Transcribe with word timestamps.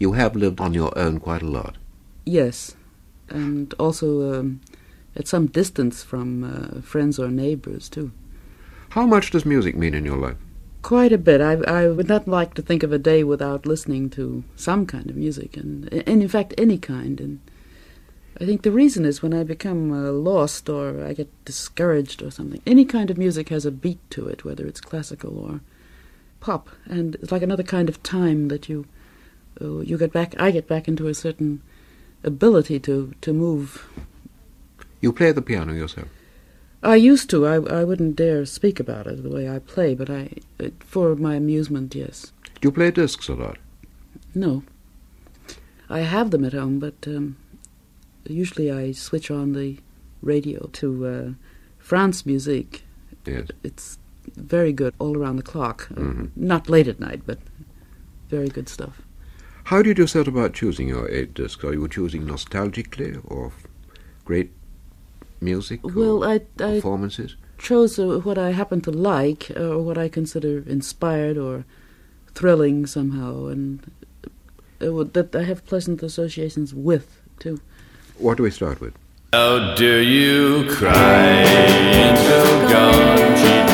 You 0.00 0.12
have 0.12 0.34
lived 0.34 0.60
on 0.60 0.72
your 0.72 0.96
own 0.98 1.20
quite 1.20 1.42
a 1.42 1.46
lot. 1.46 1.76
Yes, 2.24 2.74
and 3.28 3.72
also 3.78 4.32
um, 4.32 4.60
at 5.14 5.28
some 5.28 5.46
distance 5.46 6.02
from 6.02 6.42
uh, 6.42 6.80
friends 6.80 7.18
or 7.18 7.28
neighbors 7.28 7.88
too. 7.90 8.10
How 8.90 9.06
much 9.06 9.30
does 9.30 9.44
music 9.44 9.76
mean 9.76 9.94
in 9.94 10.06
your 10.06 10.16
life? 10.16 10.38
Quite 10.80 11.12
a 11.12 11.18
bit. 11.18 11.42
I, 11.42 11.52
I 11.52 11.88
would 11.88 12.08
not 12.08 12.26
like 12.26 12.54
to 12.54 12.62
think 12.62 12.82
of 12.82 12.92
a 12.92 12.98
day 12.98 13.22
without 13.22 13.66
listening 13.66 14.08
to 14.10 14.42
some 14.56 14.86
kind 14.86 15.10
of 15.10 15.16
music, 15.16 15.58
and, 15.58 15.92
and 15.92 16.22
in 16.22 16.28
fact, 16.28 16.54
any 16.56 16.78
kind. 16.78 17.20
And 17.20 17.40
I 18.40 18.46
think 18.46 18.62
the 18.62 18.72
reason 18.72 19.04
is 19.04 19.22
when 19.22 19.34
I 19.34 19.44
become 19.44 19.92
uh, 19.92 20.10
lost 20.12 20.70
or 20.70 21.04
I 21.04 21.12
get 21.12 21.28
discouraged 21.44 22.22
or 22.22 22.30
something, 22.30 22.62
any 22.66 22.86
kind 22.86 23.10
of 23.10 23.18
music 23.18 23.50
has 23.50 23.66
a 23.66 23.70
beat 23.70 23.98
to 24.12 24.28
it, 24.28 24.46
whether 24.46 24.66
it's 24.66 24.80
classical 24.80 25.38
or 25.38 25.60
pop, 26.40 26.70
and 26.86 27.16
it's 27.16 27.30
like 27.30 27.42
another 27.42 27.62
kind 27.62 27.90
of 27.90 28.02
time 28.02 28.48
that 28.48 28.66
you 28.66 28.86
uh, 29.60 29.80
you 29.80 29.96
get 29.98 30.12
back. 30.12 30.34
I 30.38 30.50
get 30.50 30.66
back 30.68 30.88
into 30.88 31.08
a 31.08 31.14
certain 31.14 31.60
ability 32.24 32.78
to 32.80 33.12
to 33.20 33.32
move. 33.32 33.88
You 35.00 35.12
play 35.12 35.32
the 35.32 35.42
piano 35.42 35.72
yourself. 35.72 36.08
I 36.82 36.96
used 36.96 37.28
to. 37.30 37.46
I 37.46 37.80
I 37.80 37.84
wouldn't 37.84 38.16
dare 38.16 38.46
speak 38.46 38.80
about 38.80 39.06
it 39.06 39.22
the 39.22 39.30
way 39.30 39.48
I 39.56 39.58
play, 39.60 39.94
but 39.94 40.08
I 40.10 40.28
uh, 40.64 40.70
for 40.80 41.16
my 41.16 41.34
amusement, 41.36 41.94
yes. 41.94 42.32
Do 42.60 42.68
you 42.68 42.72
play 42.72 42.90
discs 42.90 43.28
a 43.28 43.34
lot? 43.34 43.56
No. 44.34 44.62
I 45.88 46.00
have 46.00 46.30
them 46.30 46.44
at 46.44 46.52
home, 46.52 46.78
but 46.78 46.94
um, 47.06 47.36
usually 48.28 48.70
I 48.70 48.92
switch 48.92 49.30
on 49.30 49.52
the 49.54 49.78
radio 50.22 50.68
to 50.72 51.06
uh, 51.06 51.30
France 51.78 52.24
music. 52.26 52.82
Yes. 53.26 53.48
It's 53.64 53.98
very 54.36 54.72
good 54.72 54.94
all 54.98 55.16
around 55.16 55.36
the 55.36 55.42
clock. 55.52 55.88
Uh, 55.90 56.00
Mhm. 56.00 56.30
not 56.36 56.68
late 56.68 56.86
at 56.90 57.00
night, 57.00 57.22
but 57.26 57.38
very 58.28 58.48
good 58.48 58.68
stuff. 58.68 59.02
How 59.70 59.82
did 59.82 59.98
you 59.98 60.06
set 60.08 60.26
about 60.26 60.52
choosing 60.52 60.88
your 60.88 61.08
eight 61.08 61.32
discs? 61.32 61.62
Are 61.62 61.72
you 61.72 61.86
choosing 61.86 62.22
nostalgically 62.26 63.20
or 63.24 63.52
great 64.24 64.50
music 65.40 65.78
Well, 65.84 66.24
or 66.24 66.28
I 66.28 66.34
I 66.60 66.74
performances? 66.80 67.36
chose 67.58 67.96
uh, 67.98 68.18
what 68.24 68.36
I 68.36 68.50
happen 68.50 68.80
to 68.80 68.90
like 68.90 69.50
uh, 69.56 69.74
or 69.76 69.82
what 69.84 69.96
I 69.96 70.08
consider 70.08 70.64
inspired 70.66 71.38
or 71.38 71.64
thrilling 72.34 72.86
somehow, 72.86 73.46
and 73.46 73.78
uh, 74.82 74.92
what- 74.92 75.12
that 75.14 75.36
I 75.36 75.44
have 75.44 75.64
pleasant 75.66 76.02
associations 76.02 76.74
with 76.74 77.06
too. 77.38 77.60
What 78.18 78.38
do 78.38 78.42
we 78.42 78.50
start 78.50 78.80
with? 78.80 78.94
How 79.32 79.74
dare 79.76 80.02
you 80.02 80.66
cry, 80.74 81.44
angel 82.02 82.68
gone, 82.68 83.69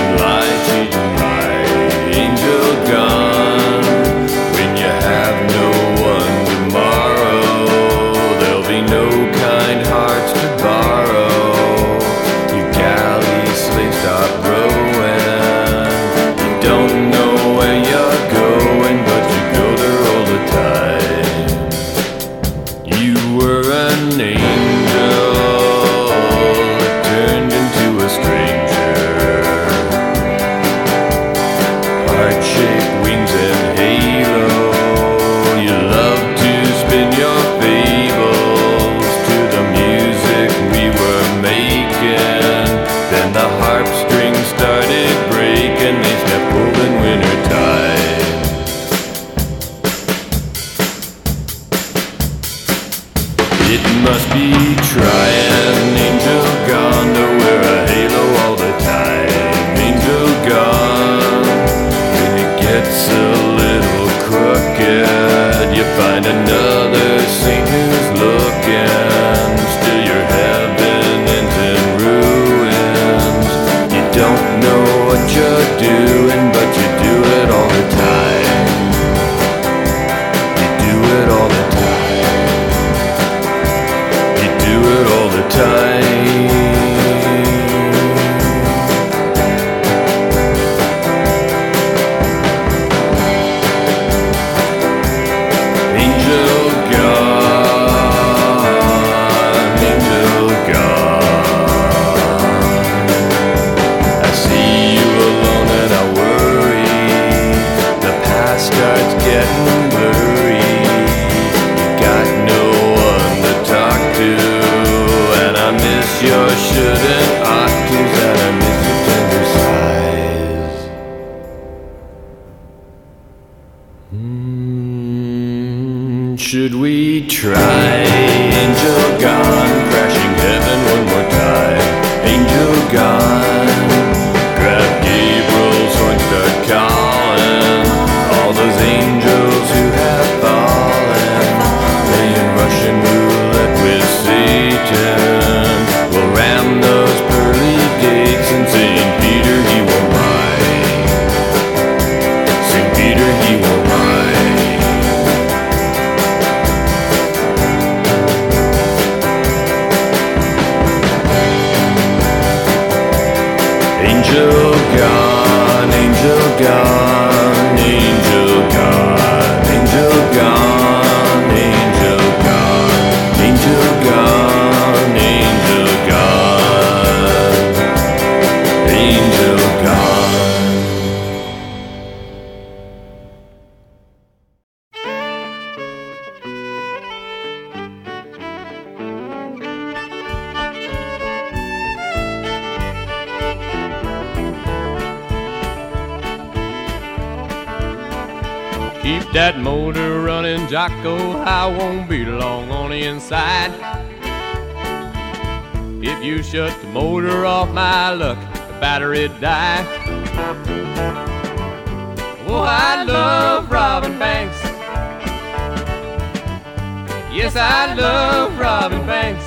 I 217.78 217.92
love 217.92 218.58
Robin 218.58 219.04
Banks. 219.04 219.44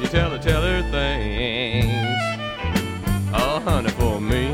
You 0.00 0.08
tell 0.08 0.30
her, 0.30 0.38
tell 0.38 0.62
her 0.62 0.82
things. 0.90 2.18
Oh, 3.32 3.60
honey, 3.64 3.90
for 3.90 4.20
me. 4.20 4.50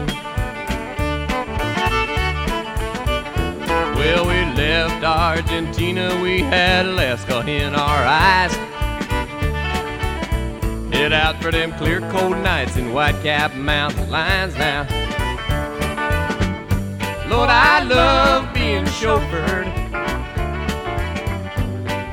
Well, 3.96 4.26
we 4.26 4.44
left 4.54 5.02
Argentina, 5.02 6.20
we 6.22 6.40
had 6.40 6.84
Alaska 6.84 7.40
in 7.48 7.74
our 7.74 8.04
eyes. 8.04 8.54
Head 10.92 11.14
out 11.14 11.42
for 11.42 11.50
them 11.50 11.72
clear 11.78 12.00
cold 12.10 12.36
nights 12.36 12.76
in 12.76 12.88
Whitecap 12.88 13.56
mountain 13.56 14.10
lines 14.10 14.54
now. 14.56 14.82
Lord, 17.30 17.48
I 17.48 17.82
love 17.84 18.52
being 18.52 18.84
chauffeured. 18.84 19.83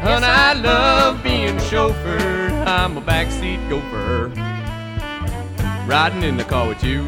Hun, 0.01 0.24
I 0.24 0.53
love 0.53 1.21
being 1.21 1.57
chauffeured. 1.57 2.65
I'm 2.65 2.98
a 2.98 3.01
backseat 3.01 3.69
gopher. 3.69 4.30
Riding 5.88 6.24
in 6.24 6.38
the 6.38 6.44
car 6.44 6.68
with 6.68 6.83
you. 6.83 7.03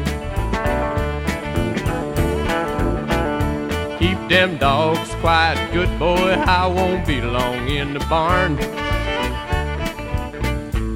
Keep 3.98 4.28
them 4.28 4.58
dogs 4.58 5.12
quiet, 5.16 5.72
good 5.72 5.98
boy. 5.98 6.34
I 6.46 6.68
won't 6.68 7.04
be 7.04 7.20
long 7.20 7.66
in 7.66 7.94
the 7.94 8.06
barn. 8.08 8.58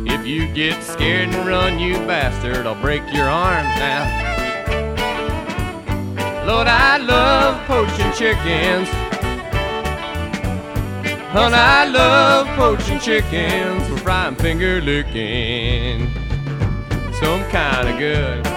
If 0.06 0.24
you 0.24 0.46
get 0.54 0.80
scared 0.84 1.30
and 1.30 1.48
run, 1.48 1.80
you 1.80 1.94
bastard, 2.06 2.64
I'll 2.64 2.80
break 2.80 3.02
your 3.12 3.28
arms 3.28 3.76
now. 3.80 4.06
Lord, 6.46 6.68
I 6.68 6.98
love 6.98 7.66
poaching 7.66 8.12
chickens. 8.12 8.88
Hun, 11.30 11.52
I 11.52 11.84
love 11.84 12.46
poaching 12.56 12.98
chickens 12.98 13.86
for 13.86 13.98
frying 13.98 14.34
finger 14.34 14.80
licking. 14.80 16.10
Some 17.20 17.44
kind 17.50 17.86
of 17.86 17.98
good. 17.98 18.47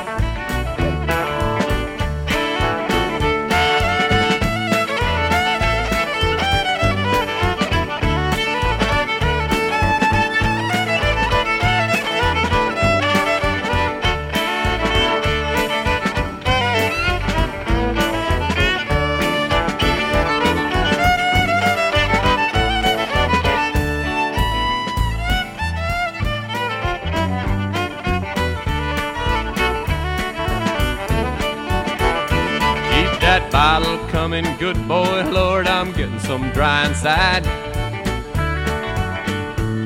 Good 34.74 34.88
boy. 34.88 35.24
Lord, 35.30 35.68
I'm 35.68 35.92
getting 35.92 36.20
some 36.20 36.50
dry 36.52 36.88
inside. 36.88 37.46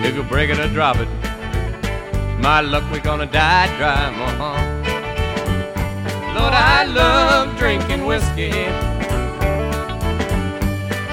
If 0.06 0.16
you 0.16 0.24
break 0.24 0.50
it 0.50 0.60
or 0.60 0.68
drop 0.70 0.98
it, 0.98 1.08
my 2.40 2.62
luck, 2.62 2.84
we're 2.92 3.00
gonna 3.00 3.26
die 3.26 3.68
dry, 3.78 4.06
uh-huh. 4.06 4.58
Lord, 6.38 6.54
I 6.54 6.86
love 6.86 7.58
drinking 7.58 8.06
whiskey. 8.06 8.52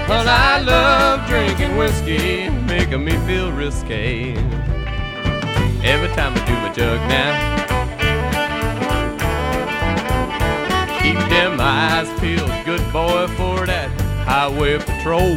Well, 0.09 0.29
I 0.29 0.61
love 0.61 1.27
drinking 1.27 1.77
whiskey, 1.77 2.51
making 2.51 3.05
me 3.05 3.13
feel 3.27 3.53
risque. 3.53 4.37
Every 5.83 6.09
time 6.09 6.35
I 6.35 6.47
do 6.47 6.53
my 6.53 6.73
jug 6.75 7.01
now. 7.09 7.62
Them 11.33 11.59
eyes 11.61 12.09
peeled, 12.21 12.53
good 12.65 12.85
boy, 12.93 13.27
for 13.39 13.65
that 13.67 13.89
highway 14.29 14.79
patrol. 14.79 15.37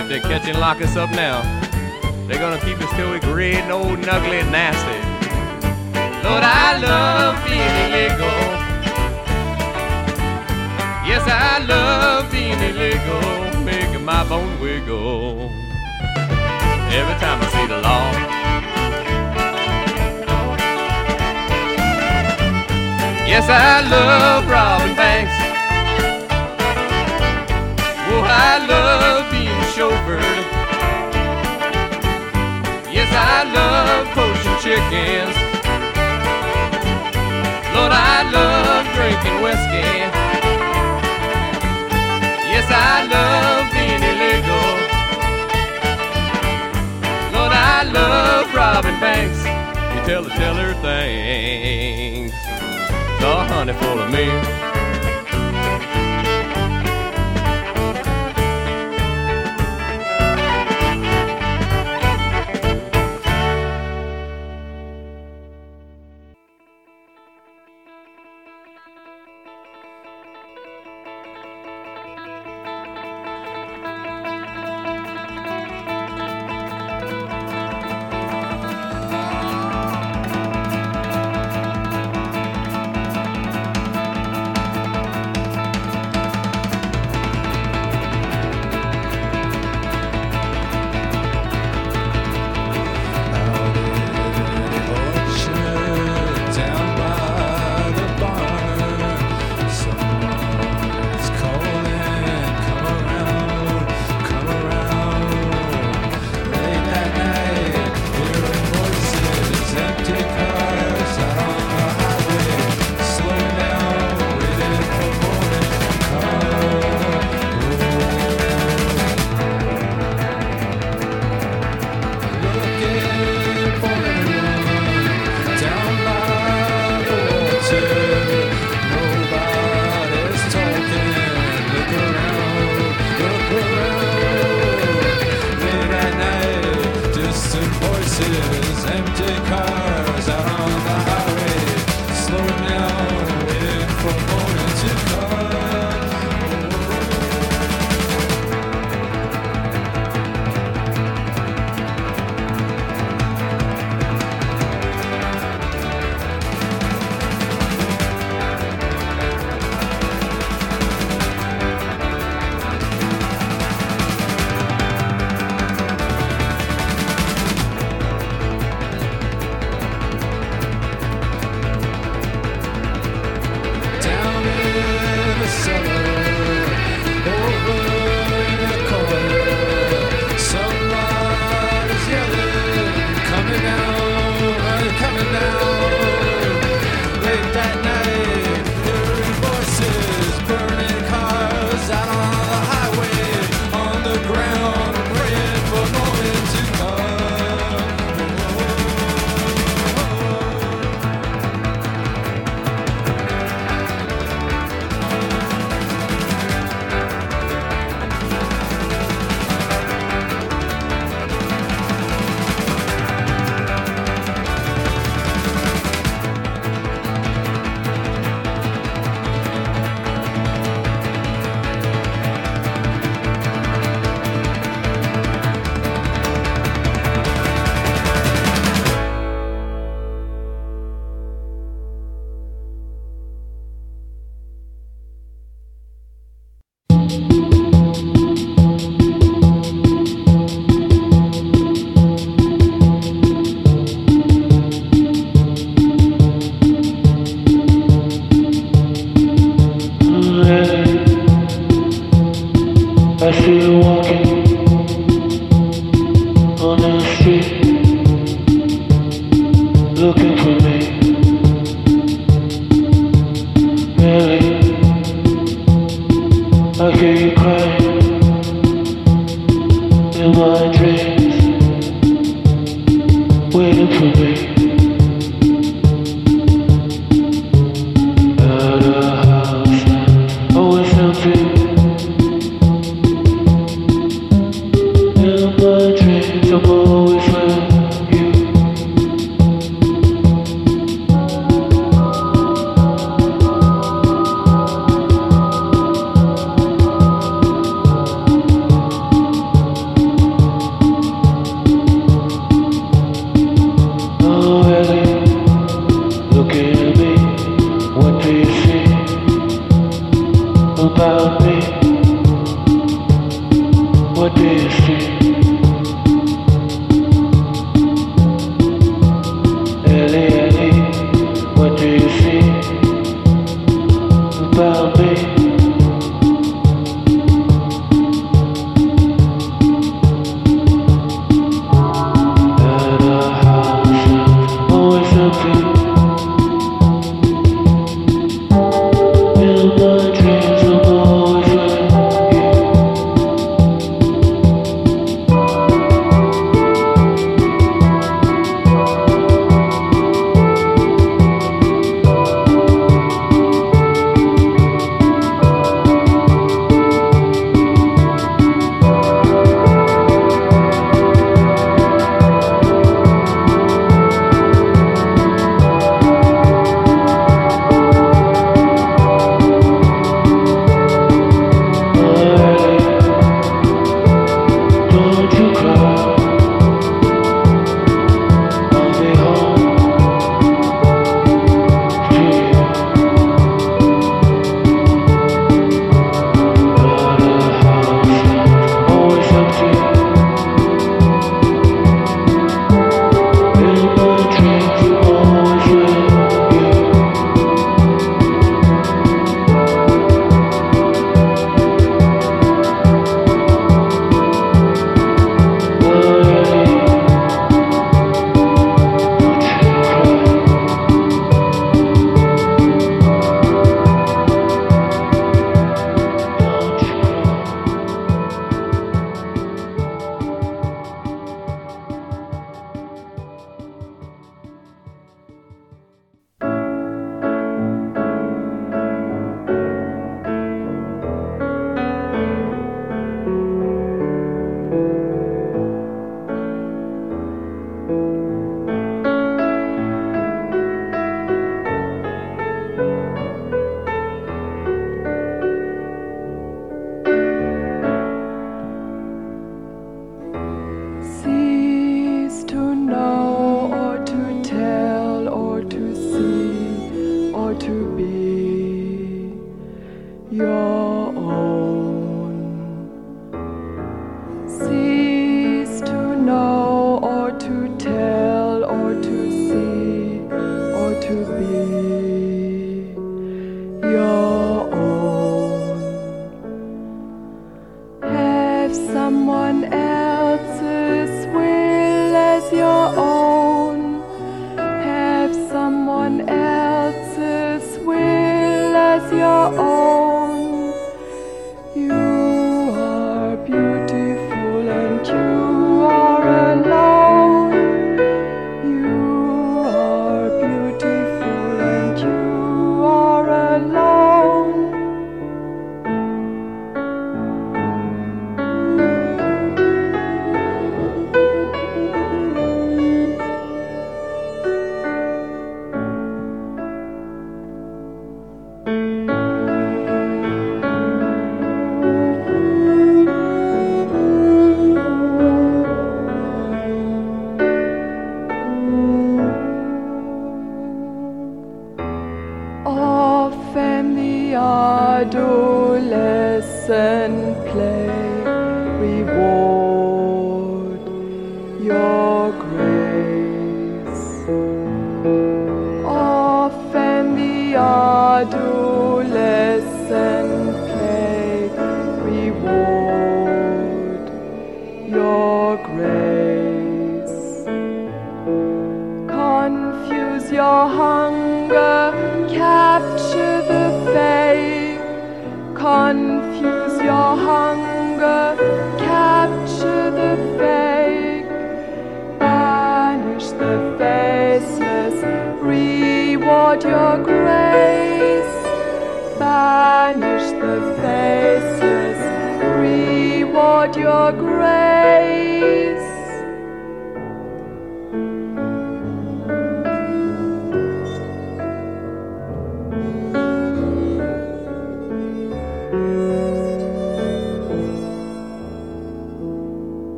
If 0.00 0.08
they 0.08 0.20
catch 0.20 0.48
and 0.48 0.58
lock 0.58 0.80
us 0.80 0.96
up 0.96 1.10
now, 1.10 1.42
they're 2.26 2.38
gonna 2.38 2.60
keep 2.64 2.80
us 2.80 2.90
till 2.96 3.12
we 3.12 3.20
great 3.20 3.56
and 3.56 3.72
old 3.72 3.98
and 3.98 4.08
ugly 4.08 4.38
and 4.40 4.50
nasty. 4.50 5.00
Lord, 6.24 6.42
I 6.42 6.78
love 6.80 7.34
being 7.44 7.76
illegal. 7.84 8.36
Yes, 11.06 11.22
I 11.28 11.58
love 11.74 12.32
being 12.32 12.60
illegal, 12.70 13.62
making 13.64 14.04
my 14.04 14.24
bone 14.26 14.58
wiggle. 14.60 15.50
Every 16.98 17.16
time 17.20 17.35
Yes, 23.36 23.50
I 23.50 23.84
love 23.90 24.48
robbing 24.48 24.96
Banks. 24.96 25.36
Oh, 28.08 28.24
I 28.24 28.64
love 28.64 29.30
being 29.30 29.62
chauffeured. 29.76 30.40
Yes, 32.90 33.12
I 33.12 33.44
love 33.52 34.08
poaching 34.16 34.56
chickens. 34.64 35.36
Lord, 37.76 37.92
I 37.92 38.24
love 38.32 38.88
drinking 38.96 39.38
whiskey. 39.44 39.84
Yes, 42.48 42.64
I 42.72 43.04
love 43.04 43.68
being 43.76 44.00
illegal. 44.00 44.68
Lord, 47.36 47.52
I 47.52 47.84
love 47.92 48.54
Robin 48.54 48.98
Banks. 48.98 49.44
You 49.94 50.00
tell 50.06 50.24
her, 50.24 50.34
tell 50.38 50.54
her 50.54 50.72
honey 53.34 53.72
full 53.72 53.98
of 53.98 54.10
me. 54.12 54.65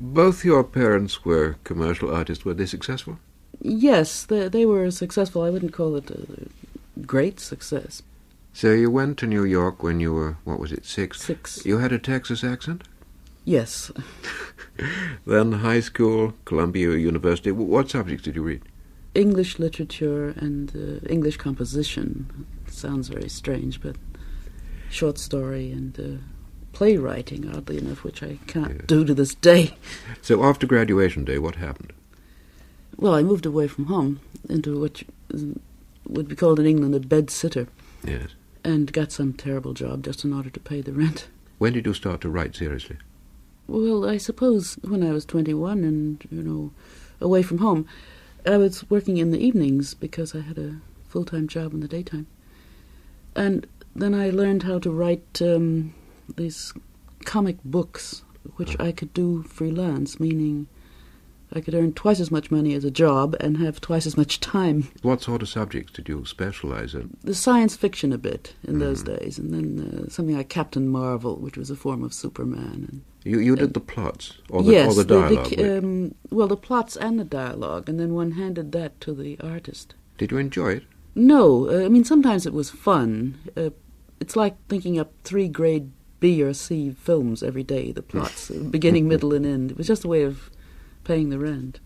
Both 0.00 0.44
your 0.44 0.64
parents 0.64 1.24
were 1.24 1.56
commercial 1.64 2.14
artists. 2.14 2.44
Were 2.44 2.54
they 2.54 2.66
successful? 2.66 3.18
Yes, 3.60 4.24
they, 4.24 4.48
they 4.48 4.66
were 4.66 4.90
successful. 4.90 5.42
I 5.42 5.50
wouldn't 5.50 5.72
call 5.72 5.96
it 5.96 6.10
a 6.10 7.00
great 7.02 7.40
success. 7.40 8.02
So 8.52 8.72
you 8.72 8.90
went 8.90 9.18
to 9.18 9.26
New 9.26 9.44
York 9.44 9.82
when 9.82 10.00
you 10.00 10.14
were, 10.14 10.36
what 10.44 10.60
was 10.60 10.72
it, 10.72 10.84
six? 10.84 11.20
Six. 11.22 11.64
You 11.66 11.78
had 11.78 11.92
a 11.92 11.98
Texas 11.98 12.44
accent? 12.44 12.84
Yes. 13.44 13.90
Then 15.26 15.52
high 15.52 15.80
school, 15.80 16.34
Columbia 16.44 16.96
University. 16.96 17.52
What 17.52 17.90
subjects 17.90 18.24
did 18.24 18.36
you 18.36 18.42
read? 18.42 18.62
English 19.14 19.58
literature 19.58 20.30
and 20.36 20.74
uh, 20.74 21.06
English 21.08 21.36
composition. 21.36 22.46
Sounds 22.66 23.08
very 23.08 23.28
strange, 23.28 23.80
but 23.80 23.96
short 24.90 25.18
story 25.18 25.70
and 25.70 25.98
uh, 25.98 26.33
playwriting, 26.74 27.48
oddly 27.48 27.78
enough, 27.78 28.04
which 28.04 28.22
I 28.22 28.38
can't 28.46 28.86
do 28.86 29.04
to 29.04 29.14
this 29.14 29.34
day. 29.34 29.74
So 30.20 30.42
after 30.44 30.66
graduation 30.66 31.24
day, 31.24 31.38
what 31.38 31.56
happened? 31.56 31.92
Well, 32.96 33.14
I 33.14 33.22
moved 33.22 33.46
away 33.46 33.66
from 33.68 33.86
home 33.86 34.20
into 34.48 34.78
what 34.80 35.02
would 36.06 36.28
be 36.28 36.36
called 36.36 36.60
in 36.60 36.66
England 36.66 36.94
a 36.94 37.00
bed 37.00 37.30
sitter 37.30 37.66
Yes. 38.04 38.28
and 38.62 38.92
got 38.92 39.10
some 39.12 39.32
terrible 39.32 39.72
job 39.72 40.04
just 40.04 40.24
in 40.24 40.32
order 40.32 40.50
to 40.50 40.60
pay 40.60 40.80
the 40.82 40.92
rent. 40.92 41.28
When 41.58 41.72
did 41.72 41.86
you 41.86 41.94
start 41.94 42.20
to 42.22 42.28
write 42.28 42.54
seriously? 42.54 42.96
Well, 43.66 44.06
I 44.06 44.18
suppose 44.18 44.74
when 44.82 45.02
I 45.02 45.12
was 45.12 45.24
21 45.24 45.84
and, 45.84 46.22
you 46.30 46.42
know, 46.42 46.70
away 47.20 47.42
from 47.42 47.58
home, 47.58 47.86
I 48.46 48.58
was 48.58 48.88
working 48.90 49.16
in 49.16 49.30
the 49.30 49.38
evenings 49.38 49.94
because 49.94 50.34
I 50.34 50.40
had 50.40 50.58
a 50.58 50.76
full 51.08 51.24
time 51.24 51.48
job 51.48 51.72
in 51.72 51.80
the 51.80 51.88
daytime. 51.88 52.26
And 53.34 53.66
then 53.96 54.14
I 54.14 54.30
learned 54.30 54.64
how 54.64 54.78
to 54.80 54.90
write 54.90 55.40
um, 55.40 55.94
these 56.36 56.72
comic 57.24 57.56
books, 57.64 58.22
which 58.56 58.78
I 58.80 58.92
could 58.92 59.12
do 59.14 59.42
freelance, 59.44 60.18
meaning 60.20 60.66
I 61.52 61.60
could 61.60 61.74
earn 61.74 61.92
twice 61.92 62.18
as 62.20 62.30
much 62.32 62.50
money 62.50 62.74
as 62.74 62.84
a 62.84 62.90
job 62.90 63.36
and 63.38 63.58
have 63.58 63.80
twice 63.80 64.06
as 64.06 64.16
much 64.16 64.40
time. 64.40 64.88
What 65.02 65.22
sort 65.22 65.40
of 65.42 65.48
subjects 65.48 65.92
did 65.92 66.08
you 66.08 66.24
specialize 66.24 66.94
in? 66.94 67.16
The 67.22 67.34
science 67.34 67.76
fiction 67.76 68.12
a 68.12 68.18
bit 68.18 68.54
in 68.66 68.80
those 68.80 69.02
days, 69.04 69.38
and 69.38 69.54
then 69.54 70.04
uh, 70.06 70.10
something 70.10 70.36
like 70.36 70.48
Captain 70.48 70.88
Marvel, 70.88 71.36
which 71.36 71.56
was 71.56 71.70
a 71.70 71.76
form 71.76 72.02
of 72.02 72.12
Superman. 72.12 72.88
And 72.90 73.02
You 73.22 73.38
you 73.38 73.54
did 73.56 73.72
the 73.74 73.80
plots 73.80 74.38
or 74.50 74.62
the, 74.64 74.72
yes, 74.72 74.90
or 74.98 75.04
the 75.04 75.20
dialogue. 75.20 75.46
ki- 75.46 75.56
which- 75.62 75.84
um, 75.84 76.14
well, 76.30 76.48
the 76.48 76.56
plots 76.56 76.96
and 76.96 77.18
the 77.20 77.24
dialogue, 77.24 77.88
and 77.88 78.00
then 78.00 78.14
one 78.14 78.32
handed 78.32 78.72
that 78.72 79.00
to 79.02 79.14
the 79.14 79.38
artist. 79.40 79.94
did 80.18 80.30
you 80.32 80.38
enjoy 80.38 80.72
it? 80.72 80.84
No, 81.14 81.68
uh, 81.70 81.84
I 81.84 81.88
mean 81.88 82.02
sometimes 82.04 82.44
it 82.46 82.52
was 82.52 82.70
fun. 82.70 83.38
Uh, 83.56 83.70
it's 84.18 84.34
like 84.34 84.56
thinking 84.68 84.98
up 84.98 85.12
three 85.22 85.46
grade 85.48 85.92
B 86.20 86.42
or 86.42 86.54
C 86.54 86.90
films 86.90 87.42
every 87.42 87.62
day. 87.62 87.92
The 87.92 88.02
plots, 88.02 88.50
beginning, 88.70 89.08
middle, 89.08 89.32
and 89.32 89.44
end. 89.46 89.72
It 89.72 89.78
was 89.78 89.86
just 89.86 90.04
a 90.04 90.08
way 90.08 90.22
of 90.22 90.50
paying 91.04 91.30
the 91.30 91.38
rent. 91.38 91.80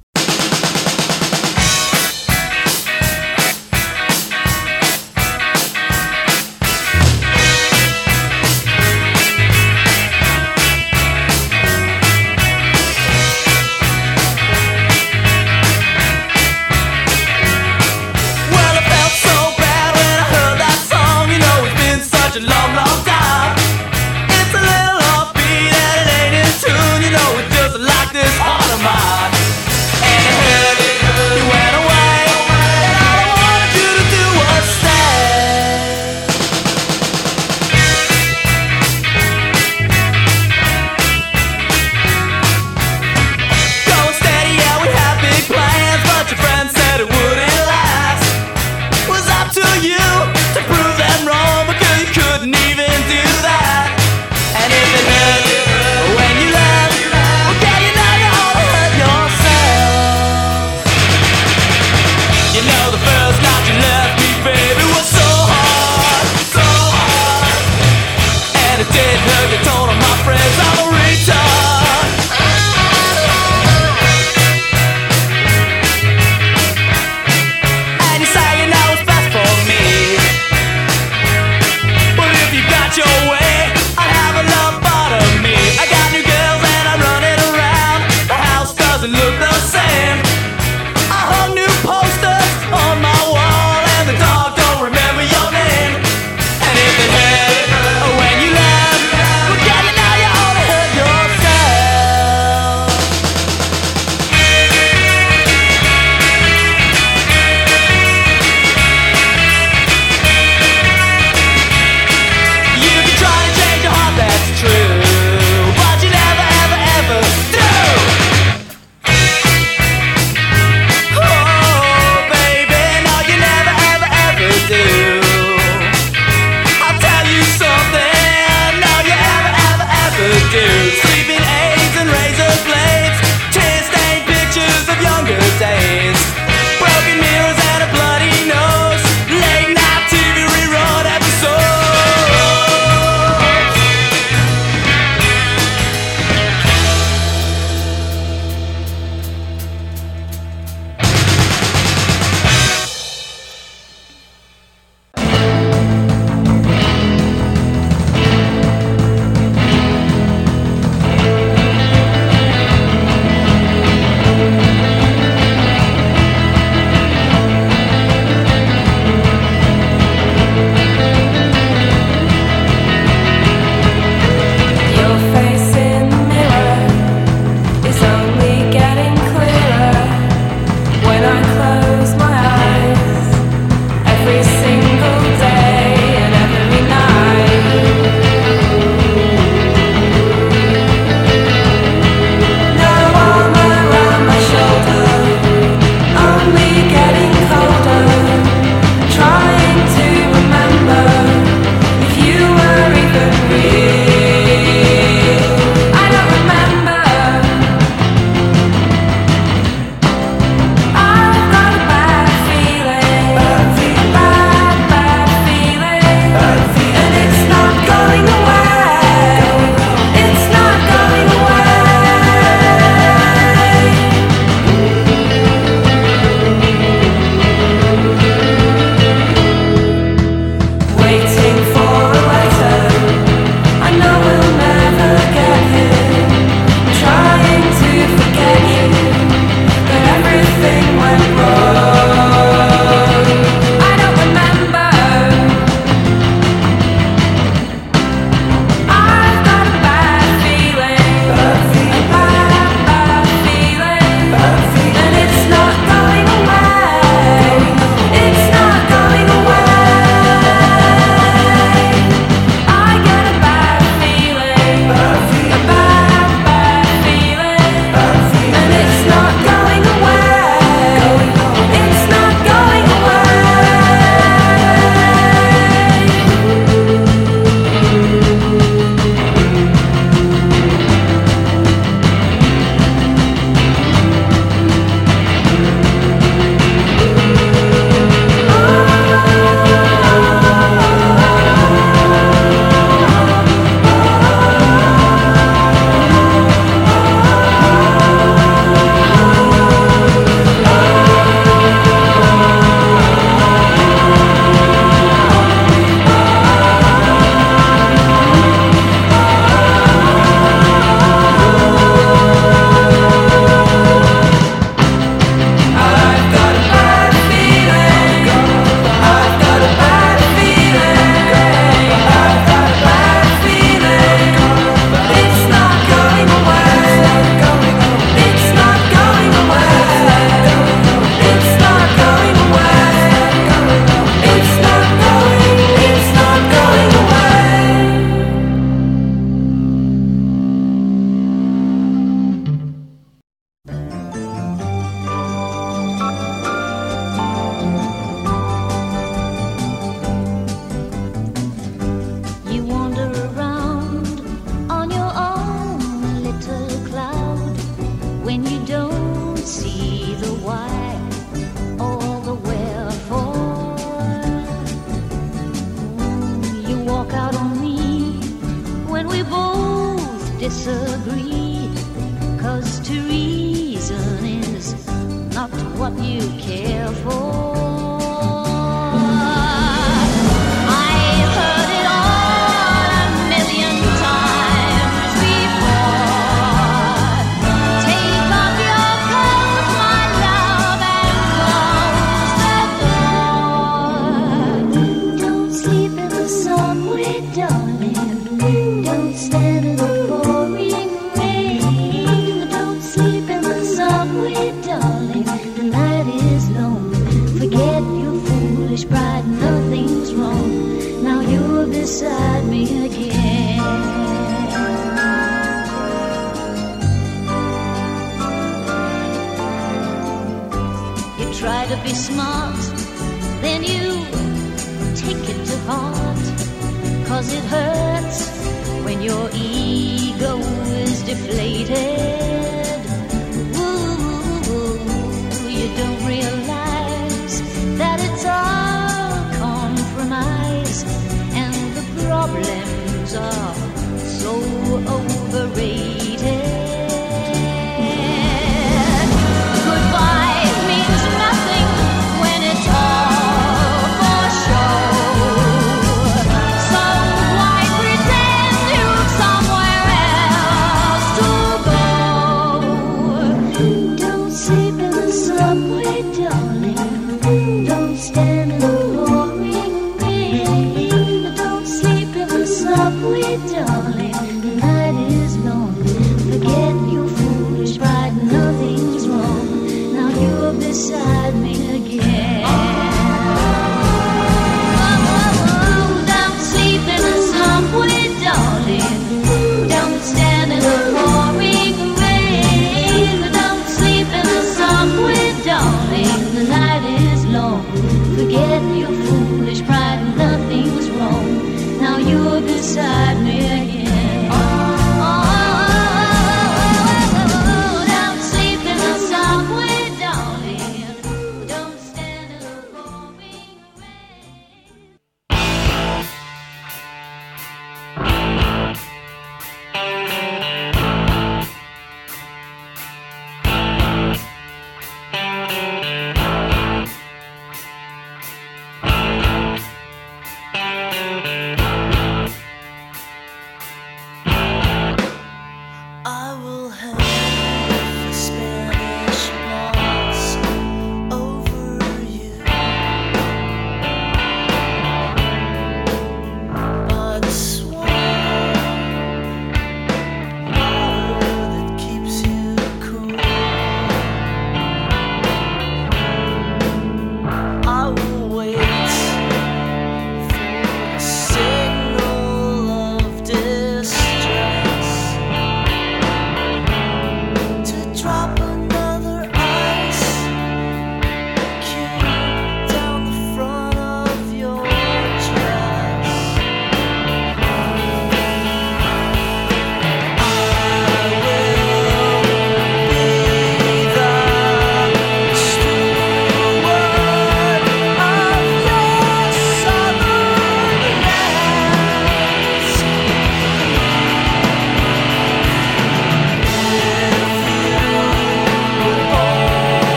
you. 498.78 499.38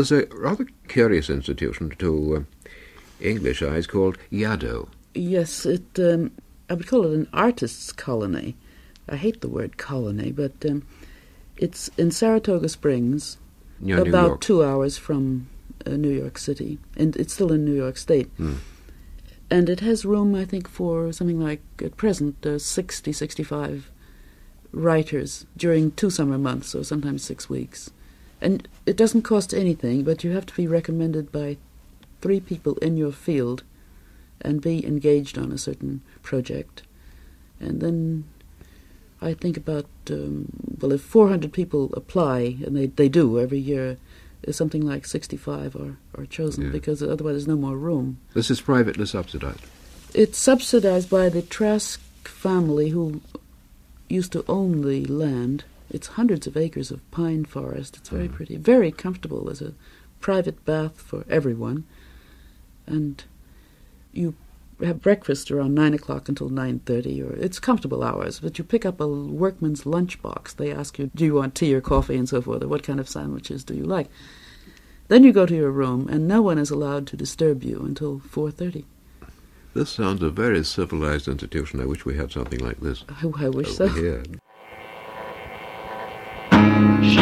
There's 0.00 0.24
a 0.24 0.34
rather 0.34 0.66
curious 0.88 1.28
institution 1.28 1.90
to 1.98 2.36
uh, 2.36 2.70
English 3.20 3.62
eyes 3.62 3.86
called 3.86 4.16
Yaddo. 4.32 4.88
Yes, 5.14 5.66
it. 5.66 5.98
Um, 5.98 6.30
I 6.70 6.74
would 6.74 6.86
call 6.86 7.04
it 7.04 7.12
an 7.12 7.28
artist's 7.32 7.92
colony. 7.92 8.56
I 9.08 9.16
hate 9.16 9.40
the 9.40 9.48
word 9.48 9.76
colony, 9.76 10.32
but 10.32 10.52
um, 10.66 10.86
it's 11.56 11.90
in 11.98 12.12
Saratoga 12.12 12.68
Springs, 12.68 13.36
near 13.80 14.00
about 14.00 14.40
two 14.40 14.64
hours 14.64 14.96
from 14.96 15.48
uh, 15.84 15.90
New 15.90 16.10
York 16.10 16.38
City, 16.38 16.78
and 16.96 17.16
it's 17.16 17.34
still 17.34 17.52
in 17.52 17.64
New 17.64 17.74
York 17.74 17.96
State. 17.96 18.30
Hmm. 18.36 18.54
And 19.50 19.68
it 19.68 19.80
has 19.80 20.04
room, 20.04 20.34
I 20.36 20.44
think, 20.44 20.68
for 20.68 21.12
something 21.12 21.40
like 21.40 21.60
at 21.84 21.96
present 21.96 22.46
uh, 22.46 22.58
60, 22.58 23.12
65 23.12 23.90
writers 24.72 25.44
during 25.56 25.90
two 25.90 26.08
summer 26.08 26.38
months, 26.38 26.74
or 26.74 26.84
sometimes 26.84 27.24
six 27.24 27.50
weeks. 27.50 27.90
And 28.40 28.66
it 28.86 28.96
doesn't 28.96 29.22
cost 29.22 29.52
anything, 29.52 30.02
but 30.02 30.24
you 30.24 30.30
have 30.32 30.46
to 30.46 30.54
be 30.56 30.66
recommended 30.66 31.30
by 31.30 31.58
three 32.20 32.40
people 32.40 32.76
in 32.76 32.96
your 32.96 33.12
field 33.12 33.62
and 34.40 34.62
be 34.62 34.84
engaged 34.86 35.36
on 35.38 35.52
a 35.52 35.58
certain 35.58 36.00
project. 36.22 36.82
And 37.58 37.80
then 37.80 38.24
I 39.20 39.34
think 39.34 39.56
about, 39.58 39.86
um, 40.10 40.46
well, 40.80 40.92
if 40.92 41.02
400 41.02 41.52
people 41.52 41.90
apply, 41.94 42.56
and 42.64 42.74
they, 42.74 42.86
they 42.86 43.08
do 43.10 43.38
every 43.38 43.58
year, 43.58 43.98
something 44.50 44.80
like 44.86 45.04
65 45.04 45.76
are, 45.76 45.98
are 46.16 46.24
chosen 46.24 46.64
Yeah. 46.64 46.70
because 46.70 47.02
otherwise 47.02 47.34
there's 47.34 47.46
no 47.48 47.56
more 47.56 47.76
room. 47.76 48.18
This 48.32 48.50
is 48.50 48.62
privately 48.62 49.04
subsidized. 49.04 49.60
It's 50.14 50.38
subsidized 50.38 51.10
by 51.10 51.28
the 51.28 51.42
Trask 51.42 52.00
family 52.24 52.88
who 52.88 53.20
used 54.08 54.32
to 54.32 54.44
own 54.48 54.80
the 54.80 55.04
land. 55.04 55.64
It's 55.90 56.08
hundreds 56.08 56.46
of 56.46 56.56
acres 56.56 56.90
of 56.90 57.08
pine 57.10 57.44
forest. 57.44 57.96
It's 57.96 58.08
very 58.08 58.28
mm. 58.28 58.32
pretty, 58.32 58.56
very 58.56 58.92
comfortable. 58.92 59.44
There's 59.44 59.62
a 59.62 59.74
private 60.20 60.64
bath 60.64 61.00
for 61.00 61.24
everyone, 61.28 61.84
and 62.86 63.24
you 64.12 64.34
have 64.82 65.02
breakfast 65.02 65.50
around 65.50 65.74
nine 65.74 65.94
o'clock 65.94 66.28
until 66.28 66.48
nine 66.48 66.80
thirty, 66.80 67.22
or 67.22 67.32
it's 67.32 67.58
comfortable 67.58 68.02
hours. 68.02 68.40
But 68.40 68.58
you 68.58 68.64
pick 68.64 68.86
up 68.86 69.00
a 69.00 69.08
workman's 69.08 69.84
lunch 69.84 70.22
box. 70.22 70.54
They 70.54 70.72
ask 70.72 70.98
you, 70.98 71.10
"Do 71.14 71.24
you 71.24 71.34
want 71.34 71.54
tea 71.54 71.74
or 71.74 71.80
coffee 71.80 72.16
and 72.16 72.28
so 72.28 72.40
forth, 72.40 72.62
or 72.62 72.68
what 72.68 72.82
kind 72.82 73.00
of 73.00 73.08
sandwiches 73.08 73.64
do 73.64 73.74
you 73.74 73.84
like?" 73.84 74.08
Then 75.08 75.24
you 75.24 75.32
go 75.32 75.44
to 75.44 75.56
your 75.56 75.72
room, 75.72 76.08
and 76.08 76.28
no 76.28 76.40
one 76.40 76.58
is 76.58 76.70
allowed 76.70 77.08
to 77.08 77.16
disturb 77.16 77.64
you 77.64 77.80
until 77.80 78.20
four 78.20 78.50
thirty. 78.50 78.86
This 79.74 79.90
sounds 79.90 80.22
a 80.22 80.30
very 80.30 80.64
civilized 80.64 81.28
institution. 81.28 81.80
I 81.80 81.86
wish 81.86 82.04
we 82.04 82.16
had 82.16 82.32
something 82.32 82.58
like 82.58 82.80
this 82.80 83.04
I, 83.08 83.26
I 83.44 83.48
wish 83.48 83.68
over 83.80 83.88
so. 83.88 83.88
here. 83.88 84.22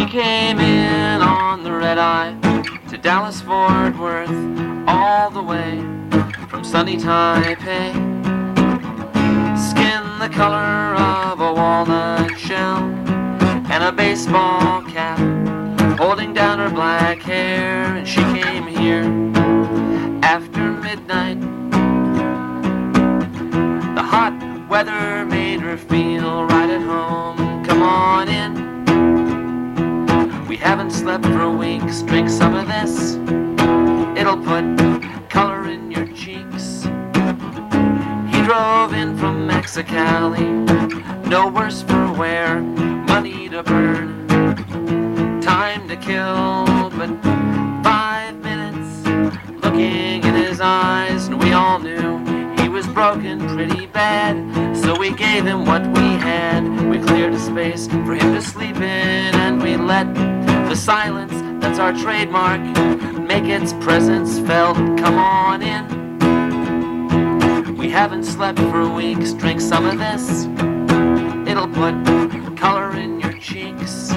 She 0.09 0.13
came 0.13 0.59
in 0.59 1.21
on 1.21 1.63
the 1.63 1.71
red 1.71 1.99
eye 1.99 2.35
to 2.89 2.97
Dallas 2.97 3.43
Fort 3.43 3.95
Worth, 3.99 4.31
all 4.89 5.31
the 5.31 5.43
way 5.43 5.81
from 6.49 6.65
sunny 6.65 6.97
Taipei. 6.97 7.93
Skin 9.59 10.19
the 10.19 10.31
color 10.31 10.95
of 10.95 11.41
a 11.41 11.53
walnut 11.53 12.39
shell, 12.39 12.85
and 13.71 13.85
a 13.85 13.93
baseball 13.93 14.81
cap, 14.85 15.19
holding 15.99 16.33
down 16.33 16.59
her 16.59 16.71
black 16.71 17.21
hair. 17.21 17.95
And 17.95 18.09
she 18.09 18.23
came 18.41 18.67
here 18.67 19.05
after 20.25 20.73
midnight 20.73 21.39
The 23.95 24.03
hot 24.03 24.33
Weather 24.71 25.27
made 25.27 25.61
her 25.61 25.77
feel 25.77 26.45
right 26.47 26.71
at 26.71 26.81
home. 26.81 27.63
Come 27.67 27.83
on 27.83 28.29
in. 28.31 28.68
Haven't 30.61 30.91
slept 30.91 31.25
for 31.25 31.51
weeks. 31.51 32.03
Drink 32.03 32.29
some 32.29 32.55
of 32.55 32.67
this. 32.67 33.15
It'll 34.19 34.37
put 34.37 34.65
color 35.31 35.69
in 35.69 35.91
your 35.91 36.07
cheeks. 36.09 36.83
He 38.31 38.43
drove 38.43 38.93
in 38.93 39.17
from 39.17 39.49
Mexicali. 39.49 40.47
No 41.27 41.49
worse 41.49 41.83
for 41.83 42.13
wear. 42.13 42.61
Money 42.61 43.49
to 43.49 43.63
burn. 43.63 44.27
Time 45.41 45.89
to 45.89 45.97
kill. 45.97 46.67
But 46.91 47.11
five 47.83 48.37
minutes 48.37 49.07
looking 49.65 50.25
in 50.25 50.35
his 50.35 50.61
eyes, 50.61 51.29
and 51.29 51.41
we 51.43 51.53
all 51.53 51.79
knew 51.79 52.19
he 52.61 52.69
was 52.69 52.87
broken 52.89 53.39
pretty 53.49 53.87
bad. 53.87 54.37
So 54.77 54.99
we 54.99 55.15
gave 55.15 55.47
him 55.47 55.65
what 55.65 55.87
we 55.87 56.19
had. 56.19 56.63
We 56.91 56.99
cleared 56.99 57.33
a 57.33 57.39
space 57.39 57.87
for 57.87 58.15
him 58.15 58.35
to 58.35 58.43
sleep 58.43 58.77
in, 58.77 59.35
and 59.35 59.63
we 59.63 59.77
let 59.77 60.07
the 60.69 60.77
silence 60.77 61.33
that's 61.63 61.79
our 61.79 61.95
trademark 61.95 62.61
make 63.27 63.45
its 63.45 63.73
presence 63.85 64.39
felt. 64.41 64.77
Come 64.99 65.17
on 65.17 65.63
in. 65.63 65.89
We 67.79 67.89
haven't 67.89 68.25
slept 68.25 68.59
for 68.59 68.87
weeks. 68.87 69.33
Drink 69.33 69.63
some 69.63 69.87
of 69.87 69.97
this. 69.99 70.45
It'll 71.49 71.69
put 71.69 71.95
color 72.59 72.95
in 72.97 73.19
your 73.19 73.33
cheeks. 73.39 74.09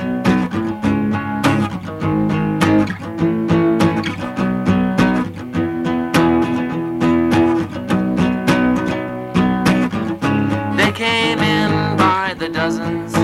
They 10.75 10.91
came 10.91 11.39
in 11.39 11.97
by 11.97 12.35
the 12.37 12.49
dozens, 12.49 13.15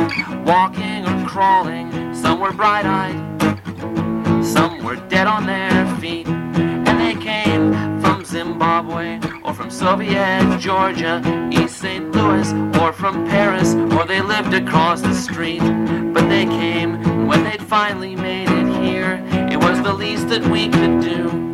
walking 0.47 0.86
crawling. 1.38 2.15
Some 2.15 2.39
were 2.39 2.51
bright 2.51 2.88
eyed, 2.88 3.15
some 4.43 4.83
were 4.83 4.95
dead 4.95 5.27
on 5.27 5.45
their 5.45 5.85
feet. 5.97 6.25
And 6.25 6.99
they 6.99 7.13
came 7.13 8.01
from 8.01 8.25
Zimbabwe 8.25 9.19
or 9.43 9.53
from 9.53 9.69
Soviet 9.69 10.57
Georgia, 10.59 11.21
East 11.51 11.77
St. 11.77 12.11
Louis, 12.11 12.51
or 12.81 12.91
from 12.91 13.27
Paris, 13.27 13.75
or 13.95 14.03
they 14.07 14.19
lived 14.19 14.55
across 14.55 15.01
the 15.01 15.13
street. 15.13 15.61
But 16.11 16.27
they 16.27 16.45
came 16.45 17.27
when 17.27 17.43
they'd 17.43 17.61
finally 17.61 18.15
made 18.15 18.49
it 18.49 18.67
here. 18.83 19.21
It 19.51 19.57
was 19.57 19.79
the 19.83 19.93
least 19.93 20.29
that 20.29 20.43
we 20.47 20.69
could 20.69 21.01
do 21.01 21.53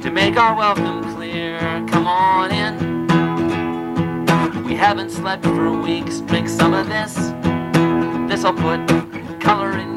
to 0.00 0.10
make 0.10 0.36
our 0.36 0.56
welcome 0.56 1.04
clear. 1.14 1.60
Come 1.86 2.08
on 2.08 2.50
in. 2.50 2.74
We 4.64 4.74
haven't 4.74 5.10
slept 5.10 5.44
for 5.44 5.70
weeks. 5.70 6.18
Drink 6.18 6.48
some 6.48 6.74
of 6.74 6.88
this. 6.88 7.32
This'll 8.34 8.52
put 8.52 8.84
color 9.38 9.78
in 9.78 9.93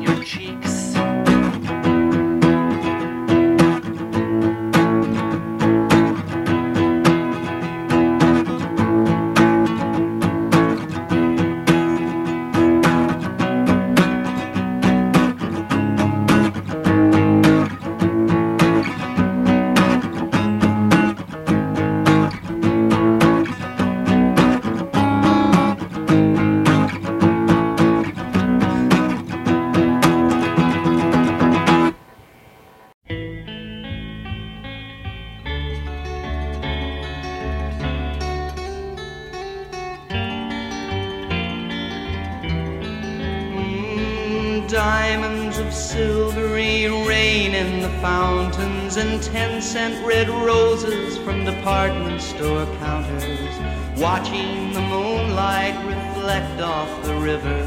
ten 49.37 49.61
cent 49.61 50.03
red 50.03 50.27
roses 50.29 51.15
from 51.19 51.45
department 51.45 52.19
store 52.19 52.65
counters. 52.79 53.53
Watching 53.95 54.73
the 54.73 54.81
moonlight 54.81 55.77
reflect 55.85 56.59
off 56.59 56.89
the 57.03 57.13
river 57.17 57.61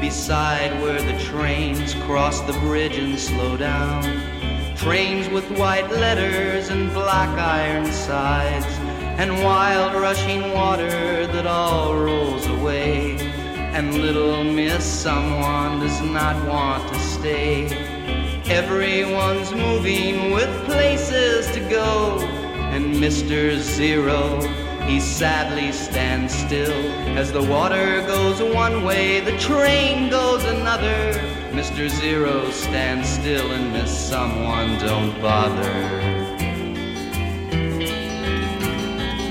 beside 0.00 0.72
where 0.80 1.02
the 1.02 1.22
trains 1.22 1.92
cross 2.06 2.40
the 2.40 2.54
bridge 2.60 2.96
and 2.96 3.18
slow 3.18 3.54
down. 3.58 4.02
Trains 4.76 5.28
with 5.28 5.44
white 5.58 5.90
letters 5.90 6.70
and 6.70 6.90
black 6.94 7.38
iron 7.38 7.92
sides 7.92 8.72
and 9.20 9.30
wild 9.44 9.92
rushing 10.00 10.52
water 10.52 11.26
that 11.26 11.46
all 11.46 11.94
rolls 11.94 12.46
away. 12.46 13.18
And 13.76 13.98
little 13.98 14.42
miss 14.42 14.86
someone 14.86 15.80
does 15.80 16.00
not 16.00 16.36
want 16.48 16.90
to 16.90 16.98
stay. 16.98 17.93
Everyone's 18.46 19.52
moving 19.52 20.30
with 20.30 20.50
places 20.66 21.50
to 21.52 21.60
go. 21.70 22.18
And 22.74 22.94
Mr. 22.94 23.56
Zero, 23.58 24.38
he 24.86 25.00
sadly 25.00 25.72
stands 25.72 26.34
still. 26.34 26.70
As 27.16 27.32
the 27.32 27.42
water 27.42 28.02
goes 28.06 28.42
one 28.42 28.84
way, 28.84 29.20
the 29.20 29.36
train 29.38 30.10
goes 30.10 30.44
another. 30.44 31.18
Mr. 31.52 31.88
Zero 31.88 32.50
stands 32.50 33.08
still 33.08 33.50
and 33.50 33.72
miss 33.72 33.90
someone, 33.90 34.78
don't 34.78 35.18
bother. 35.22 35.72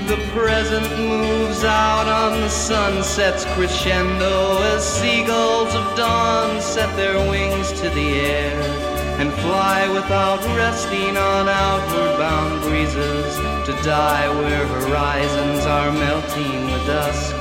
The 0.08 0.16
present 0.32 0.90
moves 0.98 1.62
out 1.62 2.08
on 2.08 2.40
the 2.40 2.48
sunset's 2.48 3.44
crescendo 3.54 4.58
as 4.74 4.84
seagulls 4.84 5.72
of 5.72 5.96
dawn 5.96 6.60
set 6.60 6.94
their 6.96 7.16
wings 7.30 7.70
to 7.80 7.88
the 7.90 8.20
air 8.20 8.83
and 9.20 9.32
fly 9.34 9.88
without 9.88 10.42
resting 10.56 11.16
on 11.16 11.48
outward 11.48 12.18
bound 12.18 12.62
breezes 12.62 13.36
to 13.66 13.72
die 13.84 14.28
where 14.40 14.66
horizons 14.66 15.64
are 15.66 15.92
melting 15.92 16.66
the 16.66 16.82
dusk. 16.84 17.34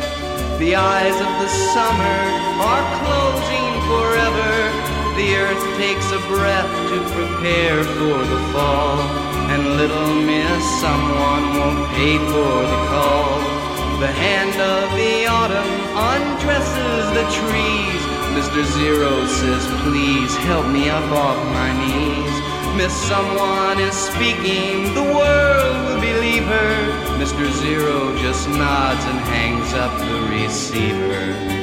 The 0.60 0.76
eyes 0.76 1.16
of 1.16 1.34
the 1.42 1.52
summer 1.74 2.20
are 2.70 2.86
closing 3.02 3.70
forever. 3.90 4.54
The 5.18 5.30
earth 5.36 5.66
takes 5.78 6.12
a 6.12 6.22
breath 6.30 6.72
to 6.92 6.98
prepare 7.18 7.84
for 7.84 8.20
the 8.34 8.42
fall. 8.54 9.00
And 9.50 9.78
little 9.78 10.14
miss 10.30 10.64
someone 10.80 11.46
won't 11.58 11.90
pay 11.98 12.18
for 12.18 12.56
the 12.74 12.82
call. 12.94 13.40
The 14.00 14.14
hand 14.14 14.56
of 14.62 14.86
the 14.96 15.26
autumn 15.28 15.74
undresses 16.14 17.06
the 17.18 17.26
trees. 17.40 18.13
Mr. 18.34 18.64
Zero 18.66 19.26
says, 19.28 19.64
please 19.84 20.36
help 20.38 20.68
me 20.68 20.90
up 20.90 21.10
off 21.12 21.38
my 21.54 21.70
knees. 21.82 22.34
Miss 22.76 22.92
someone 23.08 23.80
is 23.80 23.94
speaking, 23.94 24.94
the 24.96 25.04
world 25.04 25.76
will 25.86 26.02
believe 26.02 26.44
her. 26.44 27.04
Mr. 27.22 27.52
Zero 27.62 28.18
just 28.18 28.50
nods 28.50 29.06
and 29.06 29.20
hangs 29.30 29.74
up 29.74 29.94
the 30.00 30.20
receiver. 30.34 31.54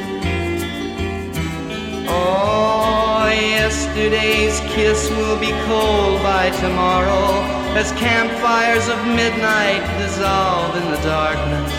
Oh, 2.09 3.29
yesterday's 3.29 4.61
kiss 4.73 5.11
will 5.11 5.41
be 5.41 5.51
cold 5.67 6.23
by 6.23 6.51
tomorrow 6.61 7.43
as 7.75 7.91
campfires 7.93 8.89
of 8.89 8.99
midnight 9.07 9.83
dissolve 9.99 10.77
in 10.77 10.91
the 10.93 11.03
darkness. 11.03 11.73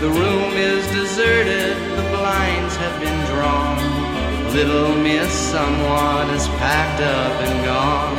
The 0.00 0.08
room 0.08 0.54
is 0.56 0.86
deserted, 0.92 1.76
the 1.98 2.08
blinds 2.16 2.74
have 2.76 3.00
been 3.00 3.26
drawn. 3.36 3.99
Little 4.52 4.96
miss 4.96 5.32
someone 5.32 6.28
is 6.30 6.48
packed 6.58 7.00
up 7.00 7.40
and 7.40 7.64
gone. 7.64 8.16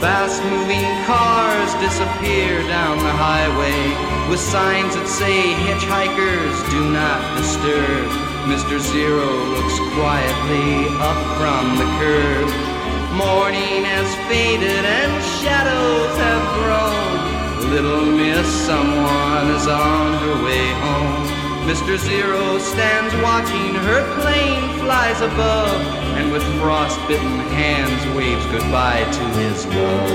Fast 0.00 0.42
moving 0.44 0.88
cars 1.04 1.74
disappear 1.84 2.62
down 2.64 2.96
the 2.96 3.12
highway 3.12 3.92
with 4.30 4.40
signs 4.40 4.96
that 4.96 5.06
say 5.06 5.52
hitchhikers 5.68 6.56
do 6.72 6.80
not 6.90 7.20
disturb. 7.36 8.08
Mr. 8.48 8.80
Zero 8.80 9.28
looks 9.52 9.76
quietly 9.92 10.88
up 10.96 11.20
from 11.36 11.76
the 11.76 11.88
curb. 12.00 12.48
Morning 13.12 13.84
has 13.84 14.08
faded 14.32 14.84
and 14.88 15.12
shadows 15.44 16.16
have 16.16 16.44
grown. 16.56 17.68
Little 17.68 18.06
miss 18.06 18.48
someone 18.64 19.50
is 19.52 19.68
on 19.68 20.08
her 20.24 20.42
way 20.42 20.72
home. 20.80 21.39
Mr. 21.70 21.96
Zero 21.96 22.58
stands 22.58 23.14
watching 23.22 23.76
her 23.86 24.02
plane 24.20 24.80
flies 24.80 25.20
above 25.20 25.80
and 26.18 26.32
with 26.32 26.42
frostbitten 26.58 27.38
hands 27.54 28.16
waves 28.16 28.44
goodbye 28.46 29.04
to 29.04 29.24
his 29.38 29.66
love. 29.66 30.10